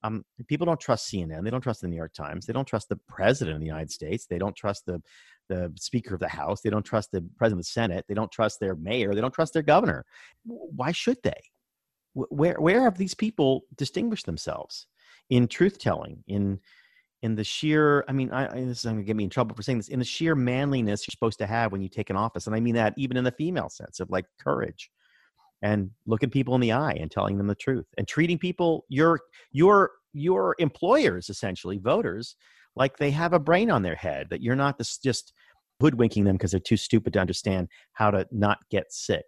Um, 0.04 0.24
people 0.46 0.66
don't 0.66 0.78
trust 0.78 1.12
CNN. 1.12 1.42
They 1.42 1.50
don't 1.50 1.62
trust 1.62 1.80
the 1.80 1.88
New 1.88 1.96
York 1.96 2.14
Times. 2.14 2.46
They 2.46 2.52
don't 2.52 2.64
trust 2.64 2.88
the 2.88 3.00
president 3.08 3.56
of 3.56 3.60
the 3.60 3.66
United 3.66 3.90
States. 3.90 4.26
They 4.26 4.38
don't 4.38 4.54
trust 4.54 4.86
the 4.86 5.02
the 5.48 5.72
Speaker 5.76 6.14
of 6.14 6.20
the 6.20 6.28
House. 6.28 6.60
They 6.60 6.70
don't 6.70 6.84
trust 6.84 7.10
the 7.12 7.22
President 7.36 7.60
of 7.60 7.66
the 7.66 7.70
Senate. 7.70 8.04
They 8.08 8.14
don't 8.14 8.30
trust 8.30 8.60
their 8.60 8.74
mayor. 8.76 9.14
They 9.14 9.20
don't 9.20 9.34
trust 9.34 9.52
their 9.52 9.62
governor. 9.62 10.04
Why 10.44 10.92
should 10.92 11.18
they? 11.22 11.40
Where 12.14 12.60
where 12.60 12.82
have 12.82 12.98
these 12.98 13.14
people 13.14 13.62
distinguished 13.76 14.26
themselves 14.26 14.86
in 15.30 15.46
truth 15.46 15.78
telling? 15.78 16.22
In 16.26 16.58
in 17.22 17.34
the 17.34 17.44
sheer, 17.44 18.04
I 18.08 18.12
mean, 18.12 18.30
I, 18.30 18.46
this 18.60 18.78
is 18.78 18.84
going 18.84 18.96
to 18.96 19.02
get 19.02 19.16
me 19.16 19.24
in 19.24 19.30
trouble 19.30 19.56
for 19.56 19.62
saying 19.62 19.78
this. 19.78 19.88
In 19.88 19.98
the 19.98 20.04
sheer 20.04 20.36
manliness 20.36 21.04
you're 21.06 21.12
supposed 21.12 21.38
to 21.40 21.46
have 21.46 21.72
when 21.72 21.82
you 21.82 21.88
take 21.88 22.10
an 22.10 22.16
office, 22.16 22.46
and 22.46 22.54
I 22.54 22.60
mean 22.60 22.74
that 22.76 22.94
even 22.96 23.16
in 23.16 23.24
the 23.24 23.32
female 23.32 23.68
sense 23.68 24.00
of 24.00 24.10
like 24.10 24.24
courage 24.40 24.90
and 25.62 25.90
looking 26.06 26.30
people 26.30 26.54
in 26.54 26.60
the 26.60 26.72
eye 26.72 26.96
and 27.00 27.10
telling 27.10 27.36
them 27.36 27.46
the 27.46 27.54
truth 27.54 27.86
and 27.96 28.06
treating 28.06 28.38
people 28.38 28.84
your 28.88 29.20
your 29.52 29.90
your 30.12 30.54
employers 30.58 31.28
essentially 31.28 31.78
voters 31.78 32.36
like 32.78 32.96
they 32.96 33.10
have 33.10 33.32
a 33.32 33.38
brain 33.38 33.70
on 33.70 33.82
their 33.82 33.94
head 33.94 34.28
that 34.30 34.40
you're 34.40 34.56
not 34.56 34.78
this, 34.78 34.98
just 34.98 35.32
hoodwinking 35.80 36.24
them 36.24 36.36
because 36.36 36.50
they're 36.50 36.60
too 36.60 36.76
stupid 36.76 37.12
to 37.12 37.18
understand 37.18 37.68
how 37.92 38.10
to 38.10 38.26
not 38.32 38.58
get 38.70 38.92
sick 38.92 39.24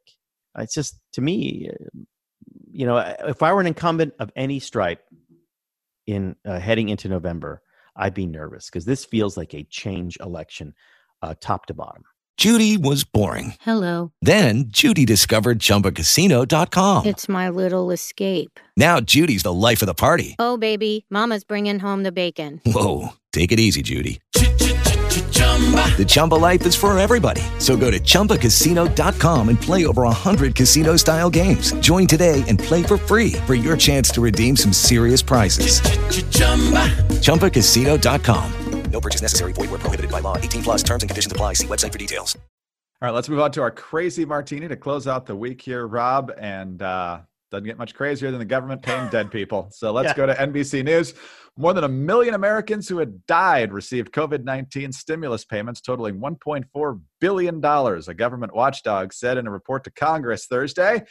it's 0.59 0.75
just 0.75 0.99
to 1.13 1.21
me 1.21 1.71
you 2.71 2.87
know 2.87 2.97
if 3.27 3.43
i 3.43 3.53
were 3.53 3.61
an 3.61 3.67
incumbent 3.67 4.13
of 4.19 4.31
any 4.37 4.59
stripe 4.59 5.03
in 6.07 6.35
uh, 6.47 6.59
heading 6.59 6.89
into 6.89 7.09
november 7.09 7.63
i'd 7.97 8.15
be 8.15 8.27
nervous 8.27 8.69
because 8.69 8.85
this 8.85 9.05
feels 9.05 9.37
like 9.37 9.55
a 9.55 9.65
change 9.65 10.17
election 10.21 10.75
uh, 11.23 11.35
top 11.41 11.67
to 11.67 11.75
bottom 11.75 12.03
Judy 12.41 12.79
was 12.79 13.05
boring. 13.05 13.53
Hello. 13.61 14.13
Then 14.23 14.65
Judy 14.69 15.05
discovered 15.05 15.59
ChumbaCasino.com. 15.59 17.05
It's 17.05 17.29
my 17.29 17.51
little 17.51 17.91
escape. 17.91 18.59
Now 18.79 18.99
Judy's 18.99 19.43
the 19.43 19.53
life 19.53 19.83
of 19.83 19.87
the 19.87 19.93
party. 19.93 20.37
Oh, 20.39 20.57
baby, 20.57 21.05
Mama's 21.11 21.45
bringing 21.45 21.79
home 21.79 22.03
the 22.03 22.13
bacon. 22.13 22.63
Whoa, 22.65 23.11
take 23.33 23.53
it 23.53 23.61
easy, 23.61 23.83
Judy. 23.83 24.21
The 24.33 26.07
Chumba 26.09 26.37
life 26.37 26.65
is 26.65 26.75
for 26.75 26.99
everybody. 26.99 27.43
So 27.59 27.77
go 27.77 27.91
to 27.91 28.01
ChumbaCasino.com 28.01 29.49
and 29.51 29.61
play 29.61 29.85
over 29.85 30.05
100 30.05 30.55
casino 30.55 30.97
style 30.97 31.29
games. 31.29 31.73
Join 31.81 32.07
today 32.07 32.43
and 32.49 32.59
play 32.59 32.83
for 32.83 32.97
free 32.97 33.33
for 33.47 33.55
your 33.55 33.77
chance 33.77 34.11
to 34.13 34.23
redeem 34.23 34.57
some 34.57 34.73
serious 34.73 35.21
prizes. 35.21 35.83
ChumbaCasino.com. 37.21 38.53
No 38.91 39.01
purchase 39.01 39.23
necessary. 39.23 39.53
Void 39.53 39.71
where 39.71 39.79
prohibited 39.79 40.11
by 40.11 40.21
law. 40.21 40.37
18 40.37 40.63
plus 40.63 40.83
terms 40.83 41.03
and 41.03 41.11
conditions 41.11 41.33
apply. 41.33 41.55
See 41.55 41.67
website 41.67 41.93
for 41.93 41.99
details. 41.99 42.37
All 43.03 43.07
right, 43.07 43.15
let's 43.15 43.31
move 43.31 43.41
on 43.41 43.51
to 43.53 43.63
our 43.63 43.71
crazy 43.71 44.27
martini 44.27 44.69
to 44.69 44.77
close 44.77 45.07
out 45.07 45.25
the 45.25 45.35
week 45.35 45.63
here, 45.63 45.87
Rob. 45.87 46.33
And 46.37 46.83
uh, 46.83 47.21
doesn't 47.51 47.65
get 47.65 47.79
much 47.79 47.95
crazier 47.95 48.31
than 48.31 48.39
the 48.39 48.45
government 48.45 48.83
paying 48.83 49.09
dead 49.09 49.31
people. 49.31 49.69
So 49.73 49.93
let's 49.93 50.09
yeah. 50.09 50.15
go 50.15 50.27
to 50.27 50.35
NBC 50.35 50.85
News. 50.85 51.15
More 51.61 51.75
than 51.75 51.85
a 51.85 51.89
million 51.89 52.33
Americans 52.33 52.89
who 52.89 52.97
had 52.97 53.27
died 53.27 53.71
received 53.71 54.13
COVID 54.13 54.45
19 54.45 54.93
stimulus 54.93 55.45
payments 55.45 55.83
totaling 55.83 56.19
$1.4 56.19 57.01
billion, 57.21 57.63
a 57.63 58.15
government 58.15 58.55
watchdog 58.55 59.13
said 59.13 59.37
in 59.37 59.47
a 59.47 59.51
report 59.51 59.85
to 59.85 59.91
Congress 59.91 60.47
Thursday. 60.47 61.03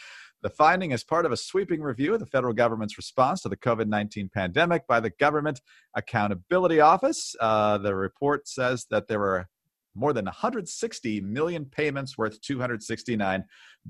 The 0.41 0.49
finding 0.49 0.89
is 0.89 1.03
part 1.03 1.27
of 1.27 1.31
a 1.31 1.37
sweeping 1.37 1.83
review 1.83 2.15
of 2.15 2.19
the 2.19 2.25
federal 2.25 2.55
government's 2.55 2.97
response 2.97 3.41
to 3.41 3.49
the 3.49 3.57
COVID 3.57 3.89
19 3.89 4.31
pandemic 4.33 4.87
by 4.87 4.99
the 4.99 5.11
Government 5.11 5.61
Accountability 5.95 6.79
Office. 6.79 7.35
Uh, 7.39 7.77
the 7.77 7.93
report 7.93 8.47
says 8.47 8.87
that 8.89 9.07
there 9.07 9.19
were 9.19 9.47
more 9.95 10.13
than 10.13 10.25
160 10.25 11.21
million 11.21 11.65
payments 11.65 12.17
worth 12.17 12.41
$269 12.41 13.43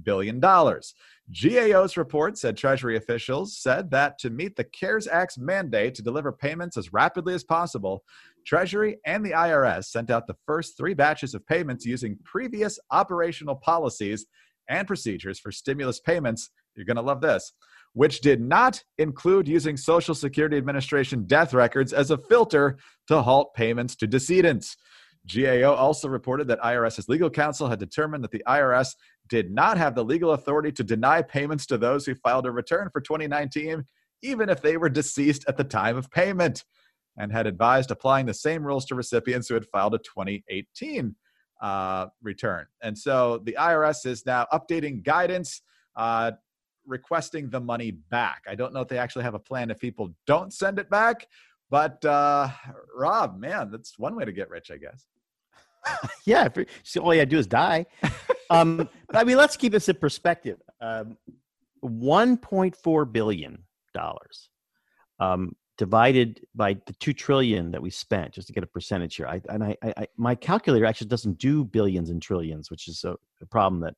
billion. 0.03 0.39
GAO's 0.39 1.97
report 1.97 2.37
said 2.37 2.57
Treasury 2.57 2.97
officials 2.97 3.57
said 3.57 3.91
that 3.91 4.17
to 4.19 4.29
meet 4.29 4.55
the 4.55 4.63
CARES 4.63 5.07
Act's 5.07 5.37
mandate 5.37 5.95
to 5.95 6.01
deliver 6.01 6.31
payments 6.31 6.77
as 6.77 6.93
rapidly 6.93 7.33
as 7.33 7.43
possible, 7.43 8.03
Treasury 8.45 8.97
and 9.05 9.23
the 9.23 9.31
IRS 9.31 9.85
sent 9.85 10.09
out 10.09 10.25
the 10.25 10.37
first 10.45 10.77
three 10.77 10.93
batches 10.93 11.35
of 11.35 11.45
payments 11.45 11.85
using 11.85 12.17
previous 12.23 12.79
operational 12.91 13.55
policies 13.55 14.25
and 14.69 14.87
procedures 14.87 15.39
for 15.39 15.51
stimulus 15.51 15.99
payments. 15.99 16.49
You're 16.75 16.85
going 16.85 16.95
to 16.95 17.01
love 17.01 17.21
this. 17.21 17.53
Which 17.93 18.21
did 18.21 18.39
not 18.39 18.83
include 18.99 19.47
using 19.47 19.75
Social 19.75 20.13
Security 20.13 20.57
Administration 20.57 21.25
death 21.25 21.53
records 21.53 21.91
as 21.91 22.11
a 22.11 22.17
filter 22.17 22.77
to 23.07 23.21
halt 23.21 23.53
payments 23.55 23.95
to 23.97 24.07
decedents. 24.07 24.77
GAO 25.33 25.73
also 25.73 26.07
reported 26.07 26.47
that 26.47 26.59
IRS's 26.61 27.09
legal 27.09 27.29
counsel 27.29 27.69
had 27.69 27.79
determined 27.79 28.23
that 28.23 28.31
the 28.31 28.43
IRS 28.47 28.95
did 29.27 29.51
not 29.51 29.77
have 29.77 29.95
the 29.95 30.03
legal 30.03 30.31
authority 30.31 30.71
to 30.71 30.83
deny 30.83 31.21
payments 31.21 31.65
to 31.67 31.77
those 31.77 32.05
who 32.05 32.15
filed 32.15 32.45
a 32.45 32.51
return 32.51 32.89
for 32.91 33.01
2019 33.01 33.85
even 34.21 34.49
if 34.49 34.61
they 34.61 34.77
were 34.77 34.89
deceased 34.89 35.45
at 35.47 35.57
the 35.57 35.63
time 35.63 35.97
of 35.97 36.09
payment, 36.11 36.63
and 37.17 37.31
had 37.31 37.47
advised 37.47 37.91
applying 37.91 38.25
the 38.25 38.33
same 38.33 38.63
rules 38.63 38.85
to 38.85 38.95
recipients 38.95 39.47
who 39.49 39.53
had 39.53 39.65
filed 39.65 39.93
a 39.93 39.97
2018 39.99 41.15
uh, 41.61 42.05
return. 42.21 42.65
And 42.81 42.97
so 42.97 43.41
the 43.43 43.57
IRS 43.59 44.05
is 44.05 44.25
now 44.25 44.45
updating 44.53 45.03
guidance, 45.03 45.61
uh, 45.97 46.31
requesting 46.85 47.49
the 47.49 47.59
money 47.59 47.91
back. 47.91 48.43
I 48.47 48.55
don't 48.55 48.73
know 48.73 48.79
if 48.79 48.87
they 48.87 48.97
actually 48.97 49.23
have 49.23 49.33
a 49.33 49.39
plan 49.39 49.69
if 49.69 49.79
people 49.79 50.13
don't 50.27 50.53
send 50.53 50.79
it 50.79 50.89
back, 50.89 51.27
but 51.69 52.03
uh, 52.05 52.49
Rob, 52.95 53.37
man, 53.37 53.69
that's 53.69 53.99
one 53.99 54.15
way 54.15 54.23
to 54.23 54.31
get 54.31 54.49
rich, 54.49 54.71
I 54.71 54.77
guess. 54.77 55.05
yeah, 56.25 56.47
if, 56.53 56.67
so 56.83 57.01
all 57.01 57.13
you 57.13 57.19
gotta 57.21 57.29
do 57.29 57.37
is 57.37 57.47
die. 57.47 57.85
um, 58.49 58.87
I 59.13 59.23
mean, 59.23 59.37
let's 59.37 59.57
keep 59.57 59.71
this 59.71 59.89
in 59.89 59.95
perspective. 59.95 60.57
Um, 60.81 61.17
1.4 61.83 63.11
billion 63.11 63.63
dollars 63.93 64.49
um, 65.19 65.55
divided 65.77 66.41
by 66.55 66.73
the 66.85 66.93
two 66.99 67.13
trillion 67.13 67.71
that 67.71 67.81
we 67.81 67.89
spent, 67.89 68.33
just 68.33 68.47
to 68.47 68.53
get 68.53 68.63
a 68.63 68.67
percentage 68.67 69.15
here. 69.15 69.27
I, 69.27 69.41
and 69.49 69.63
I, 69.63 69.77
I, 69.83 70.07
my 70.17 70.35
calculator 70.35 70.85
actually 70.85 71.07
doesn't 71.07 71.37
do 71.37 71.63
billions 71.63 72.09
and 72.09 72.21
trillions, 72.21 72.69
which 72.69 72.87
is 72.87 73.03
a, 73.03 73.15
a 73.41 73.45
problem 73.45 73.81
that 73.81 73.93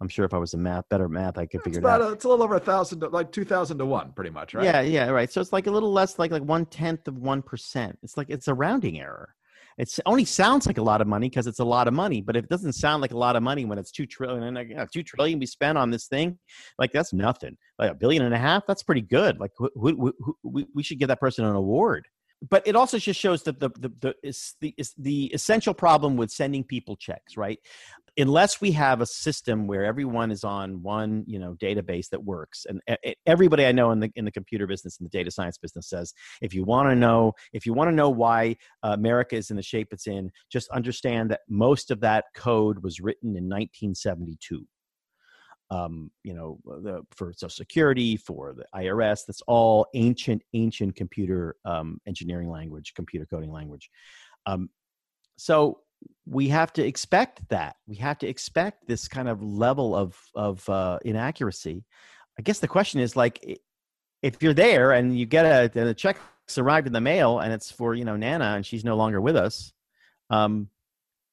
I'm 0.00 0.08
sure 0.08 0.24
if 0.24 0.34
I 0.34 0.38
was 0.38 0.54
a 0.54 0.58
math 0.58 0.88
better 0.88 1.08
math, 1.08 1.38
I 1.38 1.46
could 1.46 1.58
It's 1.58 1.64
figure 1.64 1.80
it 1.80 1.86
out. 1.86 2.00
a, 2.02 2.12
it's 2.12 2.24
a 2.24 2.28
little 2.28 2.42
over 2.42 2.56
a 2.56 2.60
thousand, 2.60 3.00
like 3.12 3.30
two 3.32 3.44
thousand 3.44 3.78
to 3.78 3.86
one, 3.86 4.12
pretty 4.12 4.30
much, 4.30 4.54
right? 4.54 4.64
Yeah, 4.64 4.80
yeah, 4.80 5.08
right. 5.08 5.30
So 5.30 5.40
it's 5.40 5.52
like 5.52 5.66
a 5.66 5.70
little 5.70 5.92
less, 5.92 6.18
like 6.18 6.30
like 6.30 6.42
one 6.42 6.66
tenth 6.66 7.06
of 7.06 7.18
one 7.18 7.42
percent. 7.42 7.98
It's 8.02 8.16
like 8.16 8.28
it's 8.28 8.48
a 8.48 8.54
rounding 8.54 8.98
error. 8.98 9.34
It's 9.78 9.98
only 10.06 10.24
sounds 10.24 10.66
like 10.66 10.78
a 10.78 10.82
lot 10.82 11.00
of 11.00 11.06
money 11.06 11.28
because 11.28 11.46
it's 11.46 11.58
a 11.58 11.64
lot 11.64 11.88
of 11.88 11.94
money, 11.94 12.20
but 12.20 12.36
it 12.36 12.48
doesn't 12.48 12.74
sound 12.74 13.02
like 13.02 13.12
a 13.12 13.18
lot 13.18 13.36
of 13.36 13.42
money 13.42 13.64
when 13.64 13.78
it's 13.78 13.90
two 13.90 14.06
trillion 14.06 14.56
and 14.56 14.70
yeah, 14.70 14.86
two 14.92 15.02
trillion 15.02 15.38
we 15.38 15.46
spent 15.46 15.76
on 15.76 15.90
this 15.90 16.06
thing. 16.06 16.38
Like 16.78 16.92
that's 16.92 17.12
nothing. 17.12 17.56
Like 17.78 17.90
a 17.90 17.94
billion 17.94 18.22
and 18.22 18.34
a 18.34 18.38
half, 18.38 18.62
that's 18.66 18.82
pretty 18.82 19.00
good. 19.00 19.38
Like 19.40 19.50
who, 19.56 19.70
who, 19.74 20.14
we, 20.42 20.66
we 20.74 20.82
should 20.82 20.98
give 20.98 21.08
that 21.08 21.20
person 21.20 21.44
an 21.44 21.56
award. 21.56 22.06
But 22.48 22.66
it 22.66 22.76
also 22.76 22.98
just 22.98 23.20
shows 23.20 23.42
that 23.44 23.60
the 23.60 23.70
the 23.78 23.90
the 24.00 24.14
is 24.22 24.54
the 24.60 24.74
is 24.76 24.92
the 24.98 25.26
essential 25.32 25.74
problem 25.74 26.16
with 26.16 26.30
sending 26.30 26.64
people 26.64 26.96
checks, 26.96 27.36
right? 27.36 27.58
Unless 28.16 28.60
we 28.60 28.70
have 28.72 29.00
a 29.00 29.06
system 29.06 29.66
where 29.66 29.84
everyone 29.84 30.30
is 30.30 30.44
on 30.44 30.82
one, 30.82 31.24
you 31.26 31.38
know, 31.38 31.54
database 31.54 32.08
that 32.10 32.22
works, 32.22 32.66
and 32.68 32.80
e- 32.90 33.10
e- 33.10 33.14
everybody 33.26 33.66
I 33.66 33.72
know 33.72 33.90
in 33.92 34.00
the 34.00 34.10
in 34.14 34.24
the 34.24 34.30
computer 34.30 34.66
business 34.66 34.98
and 34.98 35.06
the 35.06 35.16
data 35.16 35.30
science 35.30 35.58
business 35.58 35.88
says, 35.88 36.12
if 36.42 36.54
you 36.54 36.64
want 36.64 36.90
to 36.90 36.94
know, 36.94 37.32
if 37.52 37.66
you 37.66 37.72
want 37.72 37.88
to 37.88 37.94
know 37.94 38.10
why 38.10 38.56
uh, 38.82 38.90
America 38.92 39.36
is 39.36 39.50
in 39.50 39.56
the 39.56 39.62
shape 39.62 39.88
it's 39.92 40.06
in, 40.06 40.30
just 40.50 40.68
understand 40.70 41.30
that 41.30 41.40
most 41.48 41.90
of 41.90 42.00
that 42.00 42.26
code 42.34 42.82
was 42.82 43.00
written 43.00 43.30
in 43.30 43.44
1972 43.44 44.66
um, 45.70 46.10
you 46.22 46.34
know, 46.34 46.58
the, 46.64 47.02
for 47.10 47.32
Social 47.32 47.50
Security, 47.50 48.16
for 48.16 48.54
the 48.54 48.66
IRS. 48.74 49.26
That's 49.26 49.42
all 49.46 49.86
ancient, 49.94 50.42
ancient 50.52 50.94
computer 50.96 51.56
um, 51.64 52.00
engineering 52.06 52.50
language, 52.50 52.94
computer 52.94 53.26
coding 53.26 53.52
language. 53.52 53.90
Um, 54.46 54.68
so 55.36 55.80
we 56.26 56.48
have 56.48 56.72
to 56.74 56.86
expect 56.86 57.48
that. 57.48 57.76
We 57.86 57.96
have 57.96 58.18
to 58.18 58.26
expect 58.26 58.86
this 58.86 59.08
kind 59.08 59.28
of 59.28 59.42
level 59.42 59.94
of 59.94 60.18
of 60.34 60.68
uh, 60.68 60.98
inaccuracy. 61.04 61.84
I 62.38 62.42
guess 62.42 62.58
the 62.58 62.68
question 62.68 63.00
is 63.00 63.16
like, 63.16 63.60
if 64.22 64.42
you're 64.42 64.54
there 64.54 64.92
and 64.92 65.18
you 65.18 65.26
get 65.26 65.44
a 65.44 65.78
and 65.78 65.88
the 65.88 65.94
check's 65.94 66.58
arrived 66.58 66.86
in 66.86 66.92
the 66.92 67.00
mail 67.00 67.40
and 67.40 67.52
it's 67.52 67.70
for 67.70 67.94
you 67.94 68.04
know 68.04 68.16
Nana 68.16 68.54
and 68.56 68.66
she's 68.66 68.84
no 68.84 68.96
longer 68.96 69.20
with 69.20 69.36
us. 69.36 69.72
Um, 70.30 70.68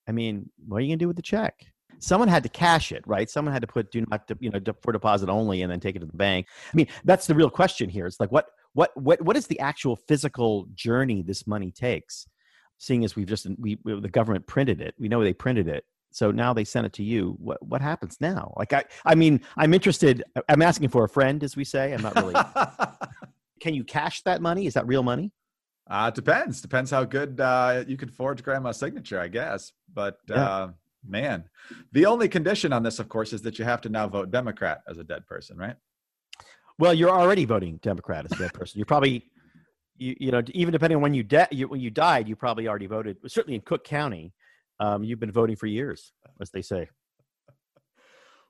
I 0.07 0.11
mean, 0.11 0.49
what 0.67 0.77
are 0.77 0.81
you 0.81 0.89
gonna 0.89 0.97
do 0.97 1.07
with 1.07 1.15
the 1.15 1.21
check? 1.21 1.65
Someone 2.01 2.27
had 2.27 2.43
to 2.43 2.49
cash 2.49 2.91
it, 2.91 3.05
right? 3.07 3.29
Someone 3.29 3.53
had 3.53 3.61
to 3.61 3.67
put 3.67 3.91
do 3.91 4.05
not, 4.09 4.29
you 4.39 4.49
know, 4.49 4.59
for 4.81 4.91
deposit 4.91 5.29
only, 5.29 5.61
and 5.61 5.71
then 5.71 5.79
take 5.79 5.95
it 5.95 5.99
to 5.99 6.05
the 6.05 6.17
bank. 6.17 6.47
I 6.73 6.75
mean, 6.75 6.87
that's 7.05 7.27
the 7.27 7.35
real 7.35 7.49
question 7.49 7.89
here. 7.89 8.05
It's 8.07 8.19
like, 8.19 8.31
what, 8.31 8.47
what, 8.73 8.91
what, 8.95 9.21
what 9.21 9.37
is 9.37 9.47
the 9.47 9.59
actual 9.59 9.95
physical 9.95 10.65
journey 10.73 11.21
this 11.21 11.45
money 11.47 11.71
takes? 11.71 12.27
Seeing 12.77 13.03
as 13.05 13.15
we've 13.15 13.27
just 13.27 13.45
we, 13.59 13.77
we 13.83 13.99
the 14.01 14.09
government 14.09 14.47
printed 14.47 14.81
it, 14.81 14.95
we 14.97 15.07
know 15.07 15.23
they 15.23 15.33
printed 15.33 15.67
it, 15.67 15.85
so 16.11 16.31
now 16.31 16.51
they 16.51 16.63
sent 16.63 16.87
it 16.87 16.93
to 16.93 17.03
you. 17.03 17.35
What 17.37 17.61
what 17.63 17.79
happens 17.79 18.17
now? 18.19 18.53
Like 18.57 18.73
I, 18.73 18.85
I 19.05 19.13
mean, 19.13 19.39
I'm 19.55 19.71
interested. 19.71 20.23
I'm 20.49 20.63
asking 20.63 20.89
for 20.89 21.03
a 21.03 21.09
friend, 21.09 21.43
as 21.43 21.55
we 21.55 21.63
say. 21.63 21.93
I'm 21.93 22.01
not 22.01 22.15
really. 22.15 22.33
Can 23.61 23.75
you 23.75 23.83
cash 23.83 24.23
that 24.23 24.41
money? 24.41 24.65
Is 24.65 24.73
that 24.73 24.87
real 24.87 25.03
money? 25.03 25.31
Uh, 25.87 26.09
depends. 26.09 26.59
Depends 26.59 26.89
how 26.89 27.03
good 27.03 27.39
uh, 27.39 27.83
you 27.87 27.97
can 27.97 28.09
forge 28.09 28.41
grandma's 28.41 28.77
signature, 28.77 29.19
I 29.19 29.27
guess. 29.27 29.73
But 29.93 30.17
Yeah. 30.27 30.43
uh, 30.43 30.67
man, 31.07 31.45
the 31.91 32.05
only 32.05 32.27
condition 32.27 32.73
on 32.73 32.83
this, 32.83 32.99
of 32.99 33.09
course, 33.09 33.33
is 33.33 33.41
that 33.43 33.59
you 33.59 33.65
have 33.65 33.81
to 33.81 33.89
now 33.89 34.07
vote 34.07 34.31
Democrat 34.31 34.81
as 34.87 34.97
a 34.97 35.03
dead 35.03 35.25
person, 35.27 35.57
right? 35.57 35.75
Well, 36.79 36.93
you're 36.93 37.09
already 37.09 37.45
voting 37.45 37.79
Democrat 37.81 38.25
as 38.25 38.31
a 38.33 38.43
dead 38.43 38.53
person. 38.53 38.79
You're 38.79 38.85
probably, 38.85 39.25
you, 39.97 40.15
you 40.19 40.31
know, 40.31 40.41
even 40.49 40.71
depending 40.71 40.95
on 40.95 41.01
when 41.01 41.13
you, 41.13 41.23
de- 41.23 41.47
you 41.51 41.67
when 41.67 41.79
you 41.79 41.89
died, 41.89 42.27
you 42.27 42.35
probably 42.35 42.67
already 42.67 42.87
voted. 42.87 43.17
Certainly 43.27 43.55
in 43.55 43.61
Cook 43.61 43.83
County, 43.83 44.33
um, 44.79 45.03
you've 45.03 45.19
been 45.19 45.31
voting 45.31 45.55
for 45.55 45.67
years, 45.67 46.11
as 46.39 46.49
they 46.51 46.61
say. 46.61 46.89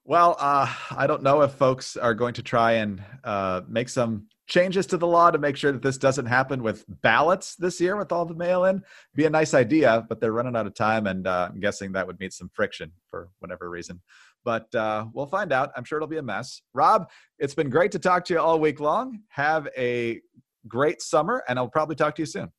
Well, 0.03 0.35
uh, 0.39 0.73
I 0.91 1.07
don't 1.07 1.23
know 1.23 1.41
if 1.41 1.53
folks 1.53 1.95
are 1.95 2.13
going 2.13 2.33
to 2.35 2.43
try 2.43 2.73
and 2.73 3.03
uh, 3.23 3.61
make 3.67 3.89
some 3.89 4.27
changes 4.51 4.85
to 4.85 4.97
the 4.97 5.07
law 5.07 5.31
to 5.31 5.39
make 5.39 5.55
sure 5.55 5.71
that 5.71 5.81
this 5.81 5.97
doesn't 5.97 6.25
happen 6.25 6.61
with 6.61 6.83
ballots 7.01 7.55
this 7.55 7.79
year 7.79 7.95
with 7.95 8.11
all 8.11 8.25
the 8.25 8.35
mail 8.35 8.65
in. 8.65 8.83
Be 9.15 9.25
a 9.25 9.29
nice 9.29 9.53
idea, 9.53 10.05
but 10.09 10.19
they're 10.19 10.33
running 10.33 10.55
out 10.57 10.67
of 10.67 10.75
time, 10.75 11.07
and 11.07 11.25
uh, 11.25 11.49
I'm 11.49 11.59
guessing 11.59 11.93
that 11.93 12.05
would 12.05 12.19
meet 12.19 12.33
some 12.33 12.51
friction 12.53 12.91
for 13.09 13.29
whatever 13.39 13.69
reason. 13.69 14.01
But 14.43 14.73
uh, 14.75 15.05
we'll 15.13 15.25
find 15.25 15.53
out. 15.53 15.71
I'm 15.75 15.85
sure 15.85 15.97
it'll 15.97 16.07
be 16.07 16.17
a 16.17 16.23
mess. 16.23 16.61
Rob, 16.73 17.09
it's 17.39 17.55
been 17.55 17.69
great 17.69 17.91
to 17.93 17.99
talk 17.99 18.25
to 18.25 18.33
you 18.33 18.39
all 18.39 18.59
week 18.59 18.79
long. 18.79 19.21
Have 19.29 19.69
a 19.77 20.19
great 20.67 21.01
summer, 21.01 21.43
and 21.47 21.57
I'll 21.57 21.69
probably 21.69 21.95
talk 21.95 22.15
to 22.15 22.21
you 22.21 22.25
soon. 22.27 22.51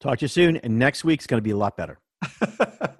Talk 0.00 0.18
to 0.18 0.24
you 0.24 0.28
soon, 0.28 0.56
and 0.58 0.78
next 0.78 1.04
week's 1.04 1.26
going 1.26 1.38
to 1.38 1.44
be 1.44 1.50
a 1.50 1.56
lot 1.56 1.76
better. 1.76 1.98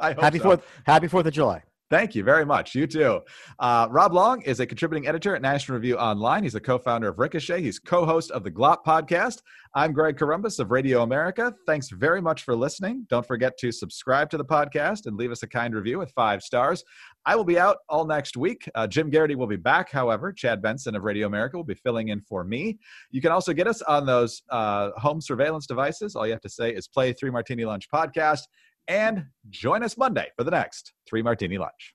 Happy 0.00 0.38
so. 0.38 0.44
Fourth! 0.44 0.66
Happy 0.84 1.06
Fourth 1.06 1.26
of 1.26 1.32
July. 1.32 1.62
Thank 1.90 2.14
you 2.14 2.22
very 2.22 2.44
much. 2.44 2.74
You 2.74 2.86
too. 2.86 3.20
Uh, 3.58 3.88
Rob 3.90 4.12
Long 4.12 4.42
is 4.42 4.60
a 4.60 4.66
contributing 4.66 5.08
editor 5.08 5.34
at 5.34 5.40
National 5.40 5.76
Review 5.78 5.96
Online. 5.96 6.42
He's 6.42 6.54
a 6.54 6.60
co 6.60 6.78
founder 6.78 7.08
of 7.08 7.18
Ricochet. 7.18 7.62
He's 7.62 7.78
co 7.78 8.04
host 8.04 8.30
of 8.30 8.44
the 8.44 8.50
Glop 8.50 8.84
podcast. 8.86 9.40
I'm 9.74 9.94
Greg 9.94 10.18
Corombus 10.18 10.58
of 10.58 10.70
Radio 10.70 11.02
America. 11.02 11.54
Thanks 11.66 11.88
very 11.88 12.20
much 12.20 12.42
for 12.42 12.54
listening. 12.54 13.06
Don't 13.08 13.26
forget 13.26 13.56
to 13.58 13.72
subscribe 13.72 14.28
to 14.30 14.36
the 14.36 14.44
podcast 14.44 15.06
and 15.06 15.16
leave 15.16 15.30
us 15.30 15.42
a 15.42 15.46
kind 15.46 15.74
review 15.74 15.98
with 15.98 16.10
five 16.12 16.42
stars. 16.42 16.84
I 17.24 17.36
will 17.36 17.44
be 17.44 17.58
out 17.58 17.78
all 17.88 18.06
next 18.06 18.36
week. 18.36 18.68
Uh, 18.74 18.86
Jim 18.86 19.10
Geraghty 19.10 19.34
will 19.34 19.46
be 19.46 19.56
back, 19.56 19.90
however. 19.90 20.30
Chad 20.30 20.60
Benson 20.60 20.94
of 20.94 21.04
Radio 21.04 21.26
America 21.26 21.56
will 21.56 21.64
be 21.64 21.74
filling 21.74 22.08
in 22.08 22.20
for 22.20 22.44
me. 22.44 22.78
You 23.10 23.22
can 23.22 23.32
also 23.32 23.54
get 23.54 23.66
us 23.66 23.80
on 23.82 24.04
those 24.04 24.42
uh, 24.50 24.90
home 24.96 25.22
surveillance 25.22 25.66
devices. 25.66 26.16
All 26.16 26.26
you 26.26 26.32
have 26.32 26.42
to 26.42 26.50
say 26.50 26.70
is 26.70 26.86
play 26.86 27.14
Three 27.14 27.30
Martini 27.30 27.64
Lunch 27.64 27.88
podcast 27.90 28.42
and 28.88 29.26
join 29.50 29.82
us 29.82 29.96
Monday 29.96 30.28
for 30.36 30.44
the 30.44 30.50
next 30.50 30.92
Three 31.06 31.22
Martini 31.22 31.58
Lunch. 31.58 31.94